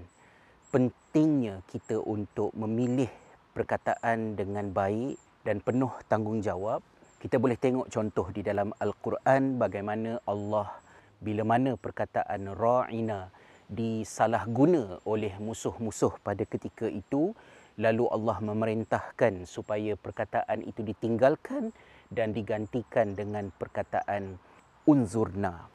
Pentingnya 0.67 1.63
kita 1.71 2.03
untuk 2.03 2.51
memilih 2.59 3.07
perkataan 3.55 4.35
dengan 4.35 4.67
baik 4.75 5.15
dan 5.47 5.63
penuh 5.63 5.95
tanggungjawab. 6.11 6.83
Kita 7.23 7.39
boleh 7.39 7.55
tengok 7.55 7.87
contoh 7.87 8.27
di 8.35 8.43
dalam 8.43 8.75
Al-Quran 8.75 9.55
bagaimana 9.55 10.19
Allah 10.27 10.75
bila 11.23 11.47
mana 11.47 11.79
perkataan 11.79 12.51
ra'ina 12.53 13.31
disalahguna 13.71 15.01
oleh 15.09 15.33
musuh-musuh 15.41 16.21
pada 16.21 16.43
ketika 16.45 16.85
itu 16.85 17.33
lalu 17.75 18.07
Allah 18.07 18.37
memerintahkan 18.39 19.43
supaya 19.43 19.99
perkataan 19.99 20.63
itu 20.63 20.83
ditinggalkan 20.83 21.75
dan 22.07 22.31
digantikan 22.31 23.15
dengan 23.17 23.51
perkataan 23.51 24.39
unzurna 24.87 25.67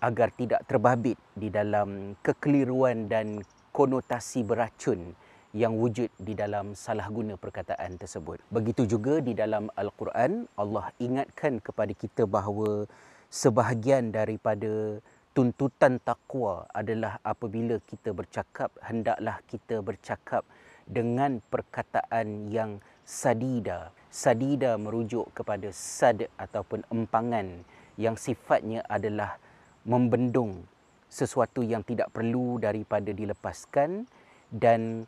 agar 0.00 0.28
tidak 0.32 0.64
terbabit 0.68 1.16
di 1.32 1.48
dalam 1.48 2.14
kekeliruan 2.20 3.08
dan 3.08 3.42
konotasi 3.72 4.44
beracun 4.44 5.12
yang 5.56 5.72
wujud 5.76 6.12
di 6.20 6.36
dalam 6.36 6.76
salah 6.76 7.08
guna 7.08 7.40
perkataan 7.40 7.96
tersebut. 7.96 8.44
Begitu 8.52 8.84
juga 8.84 9.24
di 9.24 9.32
dalam 9.32 9.72
Al-Quran 9.72 10.44
Allah 10.56 10.92
ingatkan 11.00 11.64
kepada 11.64 11.96
kita 11.96 12.28
bahawa 12.28 12.84
sebahagian 13.32 14.12
daripada 14.12 15.00
tuntutan 15.32 16.00
takwa 16.00 16.64
adalah 16.72 17.20
apabila 17.20 17.76
kita 17.84 18.12
bercakap 18.12 18.72
hendaklah 18.84 19.40
kita 19.48 19.84
bercakap 19.84 20.44
dengan 20.86 21.42
perkataan 21.52 22.48
yang 22.48 22.78
sadida. 23.02 23.92
Sadida 24.08 24.78
merujuk 24.80 25.28
kepada 25.36 25.68
sad 25.74 26.30
ataupun 26.40 26.86
empangan 26.88 27.66
yang 28.00 28.16
sifatnya 28.16 28.86
adalah 28.88 29.36
membendung 29.84 30.64
sesuatu 31.10 31.60
yang 31.60 31.84
tidak 31.84 32.10
perlu 32.14 32.56
daripada 32.56 33.12
dilepaskan 33.12 34.08
dan 34.48 35.04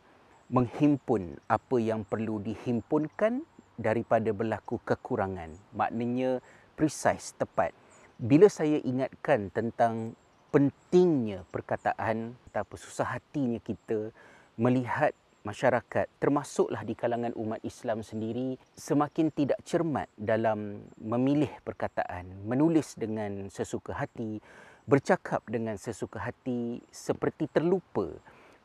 menghimpun 0.51 1.37
apa 1.47 1.77
yang 1.79 2.05
perlu 2.05 2.43
dihimpunkan 2.43 3.41
daripada 3.79 4.29
berlaku 4.35 4.77
kekurangan. 4.83 5.55
Maknanya 5.73 6.43
precise, 6.75 7.33
tepat 7.37 7.71
bila 8.19 8.51
saya 8.51 8.83
ingatkan 8.83 9.47
tentang 9.47 10.11
pentingnya 10.51 11.47
perkataan 11.55 12.35
atau 12.51 12.75
susah 12.75 13.15
hatinya 13.15 13.63
kita 13.63 14.11
melihat 14.59 15.15
masyarakat 15.47 16.07
termasuklah 16.19 16.83
di 16.83 16.93
kalangan 16.93 17.31
umat 17.35 17.63
Islam 17.63 18.03
sendiri 18.03 18.59
semakin 18.75 19.31
tidak 19.31 19.59
cermat 19.63 20.11
dalam 20.19 20.83
memilih 20.99 21.49
perkataan 21.63 22.43
menulis 22.43 22.99
dengan 22.99 23.47
sesuka 23.47 23.95
hati 23.95 24.43
bercakap 24.89 25.45
dengan 25.47 25.77
sesuka 25.79 26.19
hati 26.19 26.83
seperti 26.91 27.47
terlupa 27.47 28.09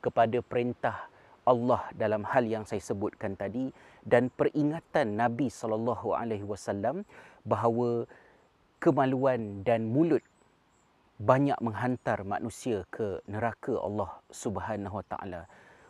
kepada 0.03 0.41
perintah 0.41 1.07
Allah 1.45 1.85
dalam 1.93 2.25
hal 2.25 2.49
yang 2.49 2.65
saya 2.65 2.81
sebutkan 2.81 3.37
tadi 3.37 3.69
dan 4.01 4.33
peringatan 4.33 5.21
Nabi 5.21 5.53
sallallahu 5.53 6.17
alaihi 6.17 6.45
wasallam 6.45 7.05
bahawa 7.45 8.09
kemaluan 8.81 9.61
dan 9.63 9.85
mulut 9.89 10.25
banyak 11.21 11.57
menghantar 11.63 12.25
manusia 12.27 12.83
ke 12.91 13.23
neraka 13.31 13.79
Allah 13.79 14.19
Subhanahu 14.33 14.99
Wa 14.99 15.07
Taala. 15.07 15.43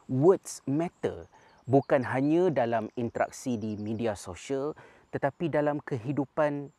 Words 0.08 0.60
matter 0.68 1.26
bukan 1.64 2.04
hanya 2.04 2.52
dalam 2.52 2.92
interaksi 2.94 3.56
di 3.56 3.76
media 3.80 4.12
sosial 4.12 4.76
tetapi 5.14 5.46
dalam 5.46 5.78
kehidupan 5.78 6.74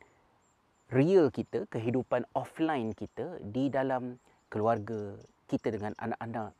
real 0.91 1.31
kita, 1.33 1.65
kehidupan 1.71 2.27
offline 2.35 2.93
kita 2.93 3.39
di 3.41 3.71
dalam 3.71 4.19
keluarga 4.51 5.17
kita 5.49 5.73
dengan 5.73 5.95
anak-anak, 5.97 6.51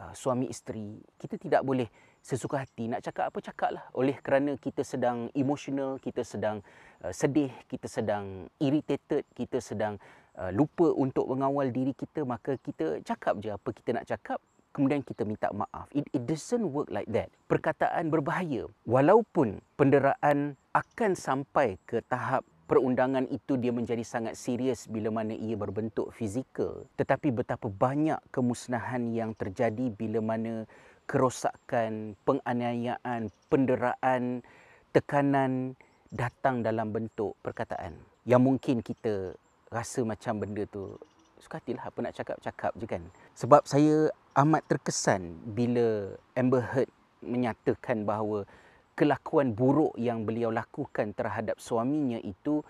uh, 0.00 0.12
suami 0.16 0.50
isteri. 0.50 0.98
Kita 1.20 1.38
tidak 1.38 1.62
boleh 1.62 1.86
sesuka 2.20 2.60
hati 2.60 2.84
nak 2.88 3.00
cakap 3.00 3.32
apa 3.32 3.38
cakaplah 3.40 3.84
oleh 3.96 4.12
kerana 4.20 4.52
kita 4.60 4.84
sedang 4.84 5.32
emotional 5.32 5.96
kita 5.96 6.20
sedang 6.20 6.60
uh, 7.00 7.12
sedih 7.16 7.48
kita 7.64 7.88
sedang 7.88 8.44
irritated 8.60 9.24
kita 9.32 9.56
sedang 9.56 9.96
uh, 10.36 10.52
lupa 10.52 10.92
untuk 10.92 11.24
mengawal 11.32 11.72
diri 11.72 11.96
kita 11.96 12.28
maka 12.28 12.60
kita 12.60 13.00
cakap 13.08 13.40
je 13.40 13.48
apa 13.48 13.68
kita 13.72 13.96
nak 13.96 14.04
cakap 14.04 14.36
kemudian 14.70 15.02
kita 15.02 15.26
minta 15.26 15.50
maaf 15.50 15.90
it, 15.94 16.06
it 16.14 16.22
doesn't 16.26 16.64
work 16.70 16.88
like 16.90 17.08
that 17.10 17.30
perkataan 17.50 18.08
berbahaya 18.08 18.66
walaupun 18.86 19.62
penderaan 19.74 20.54
akan 20.74 21.12
sampai 21.14 21.78
ke 21.86 22.02
tahap 22.06 22.46
perundangan 22.70 23.26
itu 23.34 23.58
dia 23.58 23.74
menjadi 23.74 24.06
sangat 24.06 24.38
serius 24.38 24.86
bila 24.86 25.10
mana 25.10 25.34
ia 25.34 25.58
berbentuk 25.58 26.14
fizikal 26.14 26.86
tetapi 26.94 27.34
betapa 27.34 27.66
banyak 27.66 28.22
kemusnahan 28.30 29.10
yang 29.10 29.34
terjadi 29.34 29.90
bila 29.90 30.22
mana 30.22 30.64
kerosakan, 31.10 32.14
penganiayaan, 32.22 33.34
penderaan, 33.50 34.46
tekanan 34.94 35.74
datang 36.14 36.62
dalam 36.62 36.94
bentuk 36.94 37.34
perkataan. 37.42 37.98
Yang 38.22 38.42
mungkin 38.46 38.76
kita 38.78 39.34
rasa 39.74 40.06
macam 40.06 40.38
benda 40.38 40.62
tu 40.70 40.94
suka 41.42 41.58
hatilah 41.58 41.82
apa 41.82 41.98
nak 41.98 42.14
cakap-cakap 42.14 42.72
je 42.78 42.86
kan. 42.86 43.02
Sebab 43.34 43.66
saya 43.66 44.14
amat 44.38 44.62
terkesan 44.70 45.34
bila 45.42 46.14
Amber 46.38 46.62
Heard 46.62 46.90
menyatakan 47.18 48.06
bahawa 48.06 48.46
kelakuan 48.94 49.56
buruk 49.58 49.96
yang 49.98 50.22
beliau 50.22 50.54
lakukan 50.54 51.10
terhadap 51.18 51.58
suaminya 51.58 52.20
itu 52.22 52.62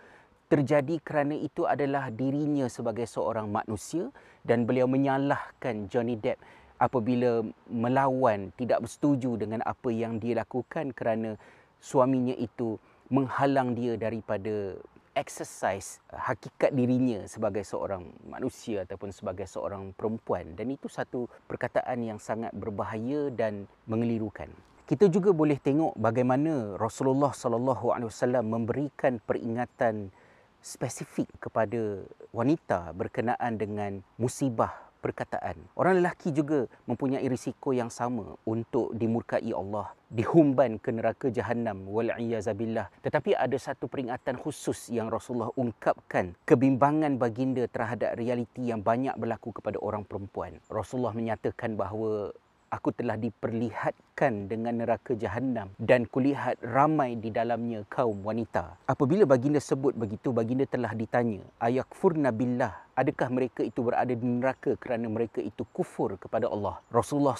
terjadi 0.48 0.98
kerana 1.04 1.36
itu 1.36 1.68
adalah 1.68 2.08
dirinya 2.08 2.66
sebagai 2.66 3.04
seorang 3.06 3.52
manusia 3.52 4.08
dan 4.42 4.64
beliau 4.64 4.88
menyalahkan 4.88 5.86
Johnny 5.92 6.16
Depp 6.16 6.40
apabila 6.80 7.44
melawan 7.68 8.50
tidak 8.56 8.82
bersetuju 8.82 9.36
dengan 9.36 9.60
apa 9.62 9.92
yang 9.92 10.16
dia 10.16 10.40
lakukan 10.40 10.96
kerana 10.96 11.36
suaminya 11.78 12.34
itu 12.34 12.80
menghalang 13.12 13.76
dia 13.76 14.00
daripada 14.00 14.80
exercise 15.20 16.00
hakikat 16.08 16.72
dirinya 16.72 17.28
sebagai 17.28 17.60
seorang 17.60 18.08
manusia 18.24 18.88
ataupun 18.88 19.12
sebagai 19.12 19.44
seorang 19.44 19.92
perempuan 19.92 20.56
dan 20.56 20.72
itu 20.72 20.88
satu 20.88 21.28
perkataan 21.44 22.00
yang 22.00 22.16
sangat 22.16 22.56
berbahaya 22.56 23.28
dan 23.28 23.68
mengelirukan. 23.84 24.48
Kita 24.88 25.06
juga 25.06 25.30
boleh 25.30 25.60
tengok 25.60 25.94
bagaimana 26.00 26.74
Rasulullah 26.80 27.30
sallallahu 27.30 27.94
alaihi 27.94 28.10
wasallam 28.10 28.44
memberikan 28.48 29.22
peringatan 29.22 30.10
spesifik 30.58 31.30
kepada 31.38 32.02
wanita 32.34 32.90
berkenaan 32.96 33.54
dengan 33.54 34.02
musibah 34.18 34.89
perkataan. 35.00 35.56
Orang 35.74 35.98
lelaki 35.98 36.30
juga 36.30 36.68
mempunyai 36.84 37.24
risiko 37.26 37.72
yang 37.72 37.88
sama 37.88 38.36
untuk 38.44 38.92
dimurkai 38.92 39.50
Allah, 39.56 39.96
dihumban 40.12 40.76
ke 40.76 40.92
neraka 40.92 41.32
jahanam 41.32 41.88
wal 41.88 42.12
billah. 42.54 42.92
Tetapi 43.00 43.32
ada 43.34 43.56
satu 43.56 43.88
peringatan 43.88 44.36
khusus 44.36 44.92
yang 44.92 45.08
Rasulullah 45.08 45.50
ungkapkan 45.56 46.36
kebimbangan 46.44 47.16
baginda 47.16 47.64
terhadap 47.66 48.20
realiti 48.20 48.68
yang 48.68 48.84
banyak 48.84 49.16
berlaku 49.16 49.56
kepada 49.56 49.80
orang 49.80 50.04
perempuan. 50.04 50.60
Rasulullah 50.68 51.16
menyatakan 51.16 51.74
bahawa 51.74 52.36
aku 52.70 52.94
telah 52.94 53.18
diperlihatkan 53.18 54.46
dengan 54.46 54.78
neraka 54.78 55.18
jahanam 55.18 55.74
dan 55.76 56.06
kulihat 56.06 56.56
ramai 56.62 57.18
di 57.18 57.34
dalamnya 57.34 57.82
kaum 57.90 58.22
wanita. 58.22 58.78
Apabila 58.86 59.26
baginda 59.26 59.58
sebut 59.58 59.92
begitu, 59.98 60.30
baginda 60.30 60.64
telah 60.70 60.94
ditanya, 60.94 61.42
ayakfurna 61.58 62.30
billah, 62.30 62.94
adakah 62.94 63.28
mereka 63.28 63.66
itu 63.66 63.82
berada 63.82 64.14
di 64.14 64.22
neraka 64.22 64.78
kerana 64.78 65.10
mereka 65.10 65.42
itu 65.42 65.66
kufur 65.74 66.14
kepada 66.16 66.46
Allah? 66.46 66.78
Rasulullah 66.94 67.34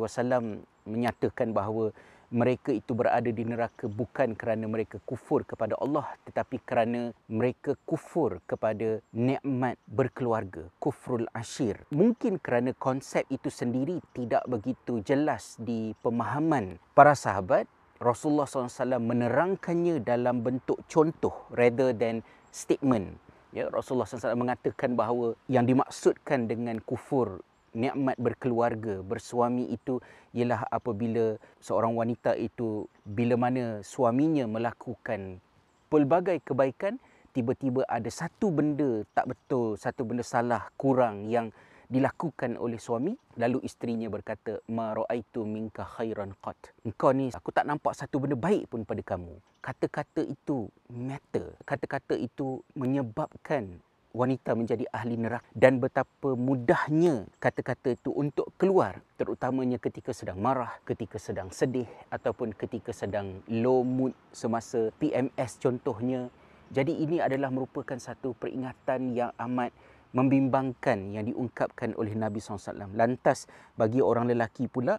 wasallam 0.00 0.64
menyatakan 0.88 1.52
bahawa 1.52 1.92
mereka 2.30 2.74
itu 2.74 2.92
berada 2.92 3.26
di 3.26 3.44
neraka 3.46 3.86
bukan 3.86 4.34
kerana 4.34 4.66
mereka 4.66 4.98
kufur 5.06 5.46
kepada 5.46 5.78
Allah 5.78 6.06
tetapi 6.26 6.58
kerana 6.62 7.14
mereka 7.30 7.78
kufur 7.86 8.42
kepada 8.44 8.98
nikmat 9.14 9.78
berkeluarga 9.86 10.66
kufrul 10.82 11.26
ashir 11.34 11.82
mungkin 11.94 12.42
kerana 12.42 12.74
konsep 12.76 13.26
itu 13.30 13.50
sendiri 13.50 14.02
tidak 14.14 14.42
begitu 14.50 15.02
jelas 15.02 15.54
di 15.60 15.94
pemahaman 16.02 16.78
para 16.94 17.14
sahabat 17.14 17.70
Rasulullah 17.96 18.44
SAW 18.44 19.00
menerangkannya 19.00 20.04
dalam 20.04 20.44
bentuk 20.44 20.84
contoh 20.84 21.48
rather 21.48 21.96
than 21.96 22.20
statement. 22.52 23.16
Ya 23.56 23.72
Rasulullah 23.72 24.04
SAW 24.04 24.36
mengatakan 24.36 24.92
bahawa 24.92 25.32
yang 25.48 25.64
dimaksudkan 25.64 26.44
dengan 26.44 26.76
kufur 26.84 27.40
nikmat 27.76 28.16
berkeluarga 28.16 29.04
bersuami 29.04 29.68
itu 29.68 30.00
ialah 30.32 30.64
apabila 30.72 31.36
seorang 31.60 31.92
wanita 31.92 32.32
itu 32.40 32.88
bila 33.04 33.36
mana 33.36 33.84
suaminya 33.84 34.48
melakukan 34.48 35.44
pelbagai 35.92 36.40
kebaikan 36.40 36.96
tiba-tiba 37.36 37.84
ada 37.84 38.08
satu 38.08 38.48
benda 38.48 39.04
tak 39.12 39.36
betul 39.36 39.76
satu 39.76 40.08
benda 40.08 40.24
salah 40.24 40.72
kurang 40.80 41.28
yang 41.28 41.52
dilakukan 41.86 42.58
oleh 42.58 42.78
suami. 42.78 43.14
Lalu 43.38 43.62
isterinya 43.62 44.10
berkata 44.10 44.58
ma 44.70 44.94
raaitu 44.94 45.46
minka 45.46 45.86
khairan 45.86 46.34
qat. 46.42 46.58
Engkau 46.82 47.14
ni 47.14 47.30
aku 47.30 47.54
tak 47.54 47.66
nampak 47.66 47.94
satu 47.94 48.18
benda 48.18 48.34
baik 48.34 48.70
pun 48.70 48.82
pada 48.82 49.02
kamu. 49.02 49.38
Kata-kata 49.62 50.22
itu 50.22 50.70
matter. 50.90 51.54
Kata-kata 51.66 52.14
itu 52.14 52.62
menyebabkan 52.74 53.82
wanita 54.16 54.56
menjadi 54.56 54.88
ahli 54.88 55.20
neraka 55.20 55.44
dan 55.52 55.76
betapa 55.76 56.32
mudahnya 56.32 57.28
kata-kata 57.36 57.92
itu 57.92 58.08
untuk 58.16 58.48
keluar 58.56 59.04
terutamanya 59.20 59.76
ketika 59.76 60.16
sedang 60.16 60.40
marah, 60.40 60.80
ketika 60.88 61.20
sedang 61.20 61.52
sedih 61.52 61.86
ataupun 62.08 62.56
ketika 62.56 62.96
sedang 62.96 63.44
low 63.52 63.84
mood 63.84 64.16
semasa 64.32 64.88
PMS 64.96 65.60
contohnya. 65.60 66.32
Jadi 66.72 66.98
ini 66.98 67.20
adalah 67.22 67.52
merupakan 67.52 67.94
satu 67.94 68.34
peringatan 68.34 69.14
yang 69.14 69.30
amat 69.38 69.70
membimbangkan 70.16 71.12
yang 71.12 71.28
diungkapkan 71.28 71.92
oleh 72.00 72.16
Nabi 72.16 72.40
SAW. 72.40 72.96
Lantas 72.96 73.44
bagi 73.76 74.00
orang 74.00 74.32
lelaki 74.32 74.64
pula, 74.66 74.96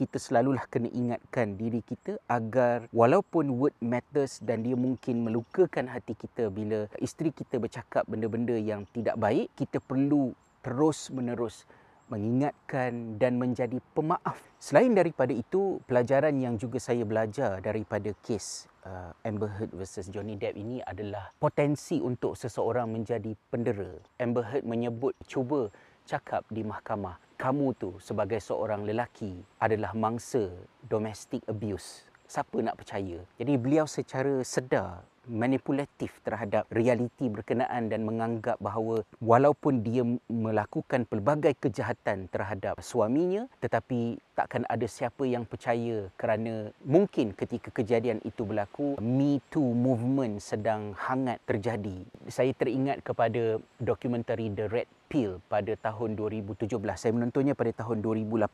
kita 0.00 0.16
selalulah 0.16 0.64
kena 0.72 0.88
ingatkan 0.88 1.60
diri 1.60 1.84
kita 1.84 2.16
agar 2.24 2.88
walaupun 2.88 3.52
word 3.60 3.76
matters 3.84 4.40
dan 4.40 4.64
dia 4.64 4.72
mungkin 4.72 5.28
melukakan 5.28 5.92
hati 5.92 6.16
kita 6.16 6.48
bila 6.48 6.88
isteri 7.04 7.28
kita 7.28 7.60
bercakap 7.60 8.08
benda-benda 8.08 8.56
yang 8.56 8.88
tidak 8.96 9.20
baik, 9.20 9.52
kita 9.60 9.76
perlu 9.76 10.32
terus 10.64 11.12
menerus 11.12 11.68
mengingatkan 12.08 13.20
dan 13.20 13.36
menjadi 13.36 13.78
pemaaf. 13.94 14.40
Selain 14.56 14.90
daripada 14.90 15.30
itu, 15.30 15.78
pelajaran 15.86 16.34
yang 16.40 16.56
juga 16.56 16.82
saya 16.82 17.06
belajar 17.06 17.62
daripada 17.62 18.10
kes 18.26 18.66
uh, 18.82 19.14
Amber 19.22 19.46
Heard 19.46 19.70
versus 19.76 20.10
Johnny 20.10 20.34
Depp 20.34 20.58
ini 20.58 20.82
adalah 20.82 21.30
potensi 21.38 22.02
untuk 22.02 22.34
seseorang 22.34 22.90
menjadi 22.90 23.30
pendera. 23.48 23.94
Amber 24.18 24.42
Heard 24.42 24.66
menyebut 24.66 25.14
cuba 25.30 25.70
cakap 26.10 26.42
di 26.50 26.66
mahkamah 26.66 27.22
kamu 27.38 27.72
tu 27.78 27.94
sebagai 28.02 28.42
seorang 28.42 28.82
lelaki 28.82 29.46
adalah 29.62 29.94
mangsa 29.94 30.50
domestic 30.84 31.40
abuse. 31.48 32.04
Siapa 32.26 32.60
nak 32.60 32.76
percaya? 32.76 33.22
Jadi 33.38 33.54
beliau 33.56 33.86
secara 33.86 34.42
sedar 34.42 35.06
manipulatif 35.28 36.14
terhadap 36.24 36.64
realiti 36.72 37.28
berkenaan 37.28 37.92
dan 37.92 38.06
menganggap 38.06 38.56
bahawa 38.62 39.04
walaupun 39.20 39.84
dia 39.84 40.06
melakukan 40.30 41.04
pelbagai 41.04 41.56
kejahatan 41.60 42.30
terhadap 42.32 42.80
suaminya 42.80 43.44
tetapi 43.60 44.16
takkan 44.40 44.64
ada 44.72 44.86
siapa 44.88 45.28
yang 45.28 45.44
percaya 45.44 46.08
kerana 46.16 46.72
mungkin 46.80 47.36
ketika 47.36 47.68
kejadian 47.68 48.24
itu 48.24 48.48
berlaku 48.48 48.96
Me 49.02 49.44
Too 49.52 49.76
movement 49.76 50.40
sedang 50.40 50.96
hangat 50.96 51.44
terjadi. 51.44 52.08
Saya 52.32 52.56
teringat 52.56 53.04
kepada 53.04 53.60
dokumentari 53.76 54.48
The 54.48 54.66
Red 54.72 54.88
Pill 55.10 55.42
pada 55.50 55.74
tahun 55.74 56.16
2017. 56.16 56.70
Saya 56.94 57.12
menontonnya 57.12 57.58
pada 57.58 57.74
tahun 57.84 58.00
2018 58.00 58.46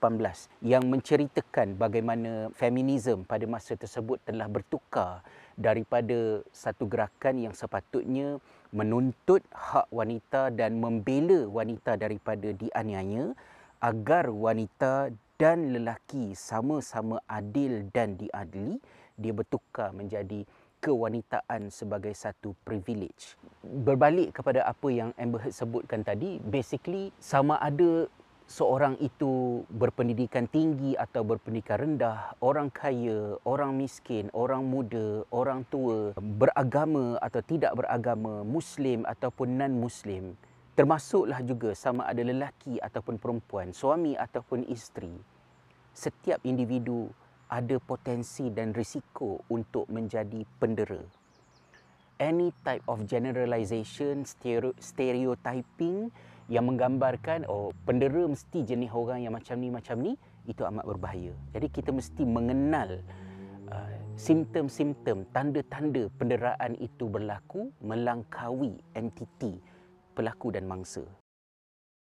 yang 0.64 0.82
menceritakan 0.88 1.76
bagaimana 1.76 2.50
feminisme 2.56 3.22
pada 3.28 3.44
masa 3.44 3.76
tersebut 3.76 4.18
telah 4.24 4.48
bertukar 4.48 5.20
daripada 5.56 6.44
satu 6.52 6.84
gerakan 6.84 7.48
yang 7.48 7.54
sepatutnya 7.56 8.38
menuntut 8.70 9.40
hak 9.50 9.88
wanita 9.88 10.52
dan 10.52 10.76
membela 10.76 11.48
wanita 11.48 11.96
daripada 11.96 12.52
dianiaya 12.52 13.32
agar 13.80 14.28
wanita 14.28 15.10
dan 15.36 15.72
lelaki 15.72 16.32
sama-sama 16.32 17.20
adil 17.28 17.88
dan 17.92 18.16
diadili 18.16 18.80
dia 19.16 19.32
bertukar 19.32 19.96
menjadi 19.96 20.44
kewanitaan 20.80 21.72
sebagai 21.72 22.12
satu 22.12 22.52
privilege. 22.62 23.34
Berbalik 23.64 24.36
kepada 24.36 24.62
apa 24.68 24.88
yang 24.92 25.10
Amber 25.16 25.42
Heard 25.42 25.56
sebutkan 25.56 26.04
tadi, 26.04 26.38
basically 26.44 27.10
sama 27.18 27.56
ada 27.58 28.06
seorang 28.46 28.94
itu 29.02 29.66
berpendidikan 29.74 30.46
tinggi 30.46 30.94
atau 30.94 31.26
berpendidikan 31.26 31.82
rendah, 31.82 32.38
orang 32.38 32.70
kaya, 32.70 33.34
orang 33.42 33.74
miskin, 33.74 34.30
orang 34.30 34.62
muda, 34.62 35.26
orang 35.34 35.66
tua, 35.66 36.14
beragama 36.14 37.18
atau 37.18 37.42
tidak 37.42 37.74
beragama, 37.74 38.46
muslim 38.46 39.02
ataupun 39.02 39.58
non-muslim, 39.58 40.38
termasuklah 40.78 41.42
juga 41.42 41.74
sama 41.74 42.06
ada 42.06 42.22
lelaki 42.22 42.78
ataupun 42.78 43.18
perempuan, 43.18 43.74
suami 43.74 44.14
ataupun 44.14 44.62
isteri. 44.70 45.12
Setiap 45.90 46.38
individu 46.46 47.10
ada 47.50 47.78
potensi 47.82 48.46
dan 48.54 48.70
risiko 48.74 49.42
untuk 49.50 49.90
menjadi 49.90 50.46
pendera. 50.62 51.02
Any 52.16 52.48
type 52.64 52.80
of 52.88 53.04
generalization, 53.04 54.24
stereotyping, 54.80 56.08
yang 56.46 56.70
menggambarkan 56.70 57.46
oh 57.50 57.74
pendera 57.82 58.22
mesti 58.26 58.62
jenis 58.62 58.94
orang 58.94 59.26
yang 59.26 59.34
macam 59.34 59.58
ni 59.58 59.68
macam 59.70 59.96
ni 59.98 60.12
itu 60.46 60.62
amat 60.62 60.86
berbahaya. 60.86 61.34
Jadi 61.50 61.66
kita 61.70 61.90
mesti 61.90 62.22
mengenal 62.22 63.02
uh, 63.70 63.94
simptom-simptom 64.14 65.26
tanda-tanda 65.34 66.06
penderaan 66.14 66.78
itu 66.78 67.10
berlaku 67.10 67.74
melangkaui 67.82 68.78
entiti 68.94 69.58
pelaku 70.14 70.54
dan 70.54 70.64
mangsa. 70.64 71.02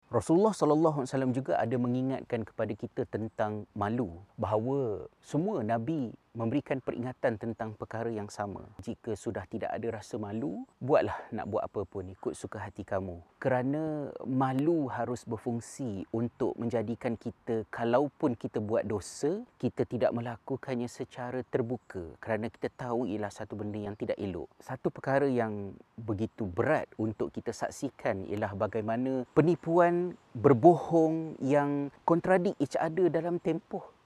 Rasulullah 0.08 0.56
sallallahu 0.56 1.04
alaihi 1.04 1.10
wasallam 1.12 1.32
juga 1.36 1.60
ada 1.60 1.76
mengingatkan 1.76 2.40
kepada 2.40 2.72
kita 2.72 3.04
tentang 3.12 3.68
malu 3.76 4.08
bahawa 4.40 5.04
semua 5.20 5.60
nabi 5.60 6.16
memberikan 6.38 6.78
peringatan 6.78 7.34
tentang 7.34 7.74
perkara 7.74 8.06
yang 8.14 8.30
sama. 8.30 8.62
Jika 8.78 9.18
sudah 9.18 9.42
tidak 9.50 9.74
ada 9.74 9.98
rasa 9.98 10.14
malu, 10.22 10.62
buatlah 10.78 11.18
nak 11.34 11.50
buat 11.50 11.66
apa 11.66 11.82
pun 11.82 12.06
ikut 12.14 12.38
suka 12.38 12.62
hati 12.62 12.86
kamu. 12.86 13.18
Kerana 13.42 14.14
malu 14.22 14.86
harus 14.86 15.26
berfungsi 15.26 16.06
untuk 16.14 16.54
menjadikan 16.54 17.18
kita 17.18 17.66
kalaupun 17.74 18.38
kita 18.38 18.62
buat 18.62 18.86
dosa, 18.86 19.42
kita 19.58 19.82
tidak 19.82 20.14
melakukannya 20.14 20.86
secara 20.86 21.42
terbuka 21.42 22.14
kerana 22.22 22.46
kita 22.46 22.70
tahu 22.70 23.10
ialah 23.10 23.34
satu 23.34 23.58
benda 23.58 23.82
yang 23.82 23.98
tidak 23.98 24.14
elok. 24.14 24.46
Satu 24.62 24.94
perkara 24.94 25.26
yang 25.26 25.74
begitu 25.98 26.46
berat 26.46 26.86
untuk 26.94 27.34
kita 27.34 27.50
saksikan 27.50 28.22
ialah 28.30 28.54
bagaimana 28.54 29.26
penipuan 29.34 30.14
berbohong 30.38 31.34
yang 31.42 31.90
kontradik 32.06 32.54
each 32.62 32.78
other 32.78 33.10
dalam 33.10 33.42
tempoh 33.42 33.98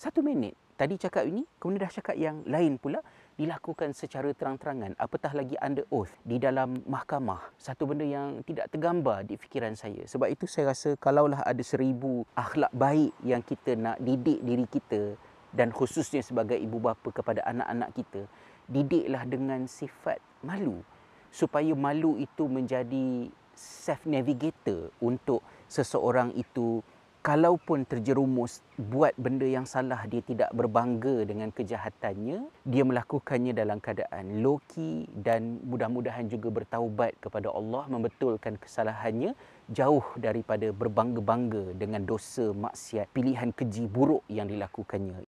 satu 0.00 0.24
minit 0.24 0.56
tadi 0.80 0.96
cakap 0.96 1.28
ini 1.28 1.44
kemudian 1.60 1.84
dah 1.84 1.92
cakap 1.92 2.16
yang 2.16 2.40
lain 2.48 2.80
pula 2.80 3.04
dilakukan 3.36 3.92
secara 3.92 4.32
terang-terangan. 4.32 4.96
Apatah 4.96 5.36
lagi 5.36 5.52
under 5.60 5.84
oath 5.92 6.08
di 6.24 6.40
dalam 6.40 6.80
mahkamah 6.88 7.52
satu 7.60 7.84
benda 7.84 8.08
yang 8.08 8.40
tidak 8.48 8.72
tergambar 8.72 9.28
di 9.28 9.36
fikiran 9.36 9.76
saya. 9.76 10.08
Sebab 10.08 10.32
itu 10.32 10.48
saya 10.48 10.72
rasa 10.72 10.96
kalaulah 10.96 11.44
ada 11.44 11.60
seribu 11.60 12.24
akhlak 12.32 12.72
baik 12.72 13.12
yang 13.20 13.44
kita 13.44 13.76
nak 13.76 14.00
didik 14.00 14.40
diri 14.40 14.64
kita 14.64 15.20
dan 15.52 15.68
khususnya 15.68 16.24
sebagai 16.24 16.56
ibu 16.56 16.80
bapa 16.80 17.12
kepada 17.12 17.44
anak-anak 17.44 17.92
kita 17.92 18.24
didiklah 18.64 19.28
dengan 19.28 19.68
sifat 19.68 20.16
malu. 20.40 20.80
Supaya 21.28 21.76
malu 21.76 22.16
itu 22.16 22.48
menjadi 22.48 23.28
self 23.52 24.08
navigator 24.08 24.88
untuk 25.04 25.44
seseorang 25.68 26.32
itu 26.32 26.80
kalaupun 27.20 27.84
terjerumus 27.84 28.64
buat 28.80 29.12
benda 29.20 29.44
yang 29.44 29.68
salah 29.68 30.08
dia 30.08 30.24
tidak 30.24 30.48
berbangga 30.56 31.28
dengan 31.28 31.52
kejahatannya 31.52 32.48
dia 32.64 32.82
melakukannya 32.84 33.52
dalam 33.52 33.76
keadaan 33.76 34.40
loki 34.40 35.04
dan 35.12 35.60
mudah-mudahan 35.68 36.32
juga 36.32 36.48
bertaubat 36.48 37.20
kepada 37.20 37.52
Allah 37.52 37.84
membetulkan 37.92 38.56
kesalahannya 38.56 39.36
jauh 39.68 40.04
daripada 40.16 40.72
berbangga-bangga 40.72 41.76
dengan 41.76 42.08
dosa 42.08 42.56
maksiat 42.56 43.12
pilihan 43.12 43.52
keji 43.52 43.84
buruk 43.84 44.24
yang 44.32 44.48
dilakukannya. 44.48 45.20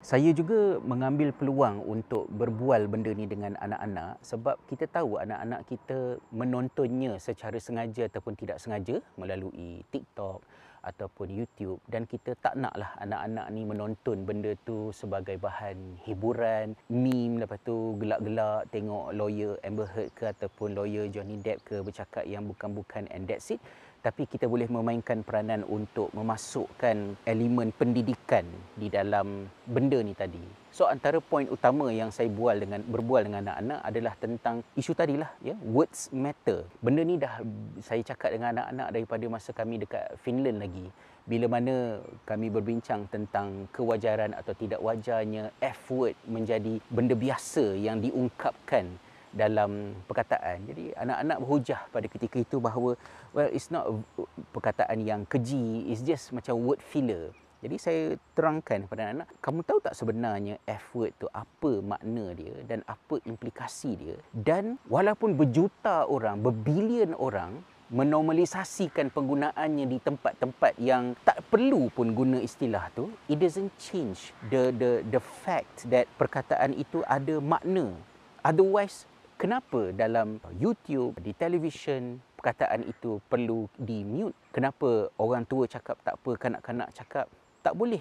Saya 0.00 0.30
juga 0.36 0.76
mengambil 0.84 1.32
peluang 1.32 1.80
untuk 1.82 2.28
berbual 2.28 2.84
benda 2.84 3.10
ni 3.16 3.24
dengan 3.24 3.56
anak-anak 3.56 4.20
sebab 4.20 4.56
kita 4.68 4.86
tahu 4.86 5.18
anak-anak 5.18 5.64
kita 5.66 6.20
menontonnya 6.30 7.16
secara 7.16 7.56
sengaja 7.56 8.06
ataupun 8.06 8.36
tidak 8.36 8.60
sengaja 8.60 9.00
melalui 9.16 9.82
TikTok 9.88 10.44
ataupun 10.86 11.28
YouTube 11.34 11.82
dan 11.90 12.06
kita 12.06 12.38
tak 12.38 12.54
naklah 12.54 12.94
anak-anak 13.02 13.46
ni 13.50 13.66
menonton 13.66 14.22
benda 14.22 14.54
tu 14.62 14.94
sebagai 14.94 15.34
bahan 15.36 15.98
hiburan, 16.06 16.78
meme 16.86 17.42
lepas 17.42 17.58
tu 17.66 17.98
gelak-gelak 17.98 18.70
tengok 18.70 19.10
lawyer 19.10 19.58
Amber 19.66 19.90
Heard 19.90 20.14
ke 20.14 20.30
ataupun 20.30 20.78
lawyer 20.78 21.10
Johnny 21.10 21.42
Depp 21.42 21.66
ke 21.66 21.82
bercakap 21.82 22.22
yang 22.22 22.46
bukan-bukan 22.46 23.10
and 23.10 23.26
that's 23.26 23.50
it 23.50 23.58
tapi 24.06 24.22
kita 24.30 24.46
boleh 24.46 24.70
memainkan 24.70 25.26
peranan 25.26 25.66
untuk 25.66 26.14
memasukkan 26.14 27.26
elemen 27.26 27.74
pendidikan 27.74 28.46
di 28.78 28.86
dalam 28.86 29.50
benda 29.66 29.98
ni 29.98 30.14
tadi. 30.14 30.65
So 30.76 30.84
antara 30.84 31.24
poin 31.24 31.48
utama 31.48 31.88
yang 31.88 32.12
saya 32.12 32.28
bual 32.28 32.60
dengan 32.60 32.84
berbual 32.84 33.24
dengan 33.24 33.48
anak-anak 33.48 33.80
adalah 33.80 34.12
tentang 34.20 34.60
isu 34.76 34.92
tadilah 34.92 35.32
ya, 35.40 35.56
words 35.64 36.12
matter. 36.12 36.68
Benda 36.84 37.00
ni 37.00 37.16
dah 37.16 37.40
saya 37.80 38.04
cakap 38.04 38.36
dengan 38.36 38.52
anak-anak 38.52 38.92
daripada 38.92 39.24
masa 39.24 39.56
kami 39.56 39.80
dekat 39.80 40.04
Finland 40.20 40.60
lagi. 40.60 40.92
Bila 41.24 41.48
mana 41.48 42.04
kami 42.28 42.52
berbincang 42.52 43.08
tentang 43.08 43.72
kewajaran 43.72 44.36
atau 44.36 44.52
tidak 44.52 44.84
wajarnya 44.84 45.48
F 45.64 45.80
word 45.96 46.12
menjadi 46.28 46.76
benda 46.92 47.16
biasa 47.16 47.72
yang 47.72 47.96
diungkapkan 48.04 49.00
dalam 49.32 49.96
perkataan. 50.04 50.60
Jadi 50.68 50.92
anak-anak 50.92 51.40
berhujah 51.40 51.80
pada 51.88 52.04
ketika 52.04 52.36
itu 52.36 52.60
bahawa 52.60 53.00
well 53.32 53.48
it's 53.48 53.72
not 53.72 53.88
perkataan 54.52 55.00
yang 55.00 55.24
keji, 55.24 55.88
it's 55.88 56.04
just 56.04 56.36
macam 56.36 56.52
word 56.60 56.84
filler. 56.84 57.32
Jadi 57.66 57.82
saya 57.82 58.14
terangkan 58.38 58.86
kepada 58.86 59.10
anak-anak, 59.10 59.28
kamu 59.42 59.60
tahu 59.66 59.78
tak 59.82 59.98
sebenarnya 59.98 60.54
F 60.70 60.94
word 60.94 61.18
tu 61.18 61.26
apa 61.34 61.82
makna 61.82 62.30
dia 62.38 62.54
dan 62.62 62.86
apa 62.86 63.18
implikasi 63.26 63.98
dia? 63.98 64.14
Dan 64.30 64.78
walaupun 64.86 65.34
berjuta 65.34 66.06
orang, 66.06 66.46
berbilion 66.46 67.10
orang 67.18 67.66
menormalisasikan 67.90 69.10
penggunaannya 69.10 69.82
di 69.90 69.98
tempat-tempat 69.98 70.78
yang 70.78 71.18
tak 71.26 71.42
perlu 71.50 71.90
pun 71.90 72.14
guna 72.14 72.38
istilah 72.38 72.86
tu 72.94 73.10
it 73.26 73.38
doesn't 73.38 73.74
change 73.82 74.30
the 74.46 74.70
the 74.74 75.02
the 75.10 75.22
fact 75.22 75.86
that 75.90 76.06
perkataan 76.18 76.74
itu 76.74 77.02
ada 77.06 77.38
makna 77.42 77.94
otherwise 78.42 79.10
kenapa 79.38 79.92
dalam 79.92 80.40
YouTube, 80.56 81.20
di 81.20 81.36
televisyen, 81.36 82.20
perkataan 82.40 82.84
itu 82.88 83.20
perlu 83.28 83.68
di 83.76 84.02
mute? 84.02 84.36
Kenapa 84.50 85.12
orang 85.20 85.44
tua 85.44 85.68
cakap 85.68 86.00
tak 86.00 86.16
apa, 86.16 86.30
kanak-kanak 86.40 86.88
cakap 86.96 87.28
tak 87.66 87.74
boleh? 87.74 87.98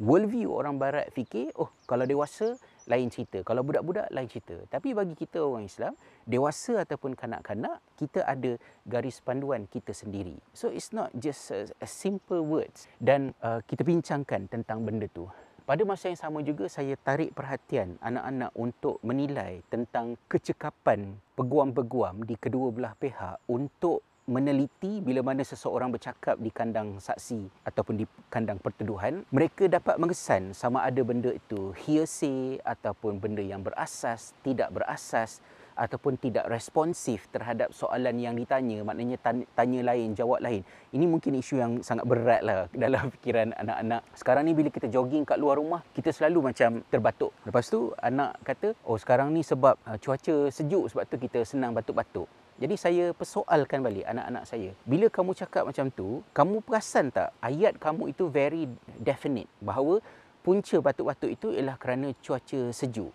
Worldview 0.00 0.50
orang 0.50 0.80
barat 0.80 1.06
fikir, 1.14 1.54
oh 1.60 1.70
kalau 1.86 2.02
dewasa 2.08 2.56
lain 2.88 3.12
cerita, 3.12 3.44
kalau 3.46 3.62
budak-budak 3.62 4.10
lain 4.10 4.26
cerita. 4.26 4.56
Tapi 4.66 4.96
bagi 4.96 5.14
kita 5.14 5.38
orang 5.44 5.68
Islam, 5.70 5.94
dewasa 6.26 6.82
ataupun 6.82 7.14
kanak-kanak, 7.14 7.78
kita 7.94 8.26
ada 8.26 8.58
garis 8.88 9.22
panduan 9.22 9.70
kita 9.70 9.94
sendiri. 9.94 10.34
So 10.56 10.72
it's 10.72 10.90
not 10.90 11.14
just 11.14 11.52
a, 11.54 11.70
a 11.78 11.86
simple 11.86 12.42
words. 12.42 12.90
Dan 12.98 13.36
uh, 13.44 13.62
kita 13.62 13.86
bincangkan 13.86 14.50
tentang 14.50 14.82
benda 14.82 15.06
tu. 15.06 15.30
Pada 15.68 15.86
masa 15.86 16.10
yang 16.10 16.18
sama 16.18 16.42
juga 16.42 16.66
saya 16.66 16.98
tarik 16.98 17.30
perhatian 17.30 17.94
anak-anak 18.02 18.50
untuk 18.58 18.98
menilai 19.06 19.62
tentang 19.70 20.18
kecekapan 20.26 21.14
peguam-peguam 21.38 22.26
di 22.26 22.34
kedua 22.34 22.74
belah 22.74 22.98
pihak 22.98 23.38
untuk 23.46 24.02
meneliti 24.30 25.02
bila 25.02 25.26
mana 25.26 25.42
seseorang 25.42 25.90
bercakap 25.90 26.38
di 26.38 26.54
kandang 26.54 27.02
saksi 27.02 27.66
ataupun 27.66 27.98
di 27.98 28.06
kandang 28.30 28.62
pertuduhan 28.62 29.26
mereka 29.34 29.66
dapat 29.66 29.98
mengesan 29.98 30.54
sama 30.54 30.86
ada 30.86 31.02
benda 31.02 31.34
itu 31.34 31.74
hearsay 31.82 32.62
ataupun 32.62 33.18
benda 33.18 33.42
yang 33.42 33.66
berasas 33.66 34.30
tidak 34.46 34.70
berasas 34.70 35.42
ataupun 35.80 36.20
tidak 36.20 36.44
responsif 36.52 37.24
terhadap 37.32 37.72
soalan 37.72 38.20
yang 38.20 38.36
ditanya. 38.36 38.84
Maknanya 38.84 39.16
tanya 39.56 39.80
lain 39.80 40.12
jawab 40.12 40.44
lain. 40.44 40.60
Ini 40.92 41.04
mungkin 41.08 41.40
isu 41.40 41.56
yang 41.56 41.72
sangat 41.80 42.04
berat 42.04 42.44
lah 42.44 42.68
dalam 42.84 43.08
fikiran 43.08 43.56
anak-anak. 43.56 44.04
Sekarang 44.12 44.44
ni 44.44 44.52
bila 44.52 44.68
kita 44.68 44.92
jogging 44.92 45.24
kat 45.24 45.40
luar 45.40 45.56
rumah 45.56 45.80
kita 45.96 46.12
selalu 46.12 46.52
macam 46.52 46.84
terbatuk. 46.92 47.32
Lepas 47.48 47.72
tu 47.72 47.96
anak 47.96 48.36
kata 48.44 48.76
oh 48.84 49.00
sekarang 49.00 49.32
ni 49.32 49.40
sebab 49.40 49.80
uh, 49.88 49.96
cuaca 49.96 50.52
sejuk 50.52 50.92
sebab 50.92 51.08
tu 51.08 51.16
kita 51.16 51.40
senang 51.48 51.72
batuk-batuk 51.72 52.28
jadi 52.60 52.74
saya 52.76 53.04
persoalkan 53.16 53.80
balik 53.80 54.04
anak-anak 54.04 54.44
saya. 54.44 54.70
Bila 54.84 55.08
kamu 55.08 55.32
cakap 55.32 55.64
macam 55.64 55.88
tu, 55.88 56.20
kamu 56.36 56.60
perasan 56.60 57.08
tak 57.08 57.32
ayat 57.40 57.80
kamu 57.80 58.12
itu 58.12 58.28
very 58.28 58.68
definite 59.00 59.48
bahawa 59.64 60.04
punca 60.44 60.76
batuk-batuk 60.78 61.30
itu 61.32 61.56
ialah 61.56 61.80
kerana 61.80 62.12
cuaca 62.20 62.68
sejuk 62.68 63.10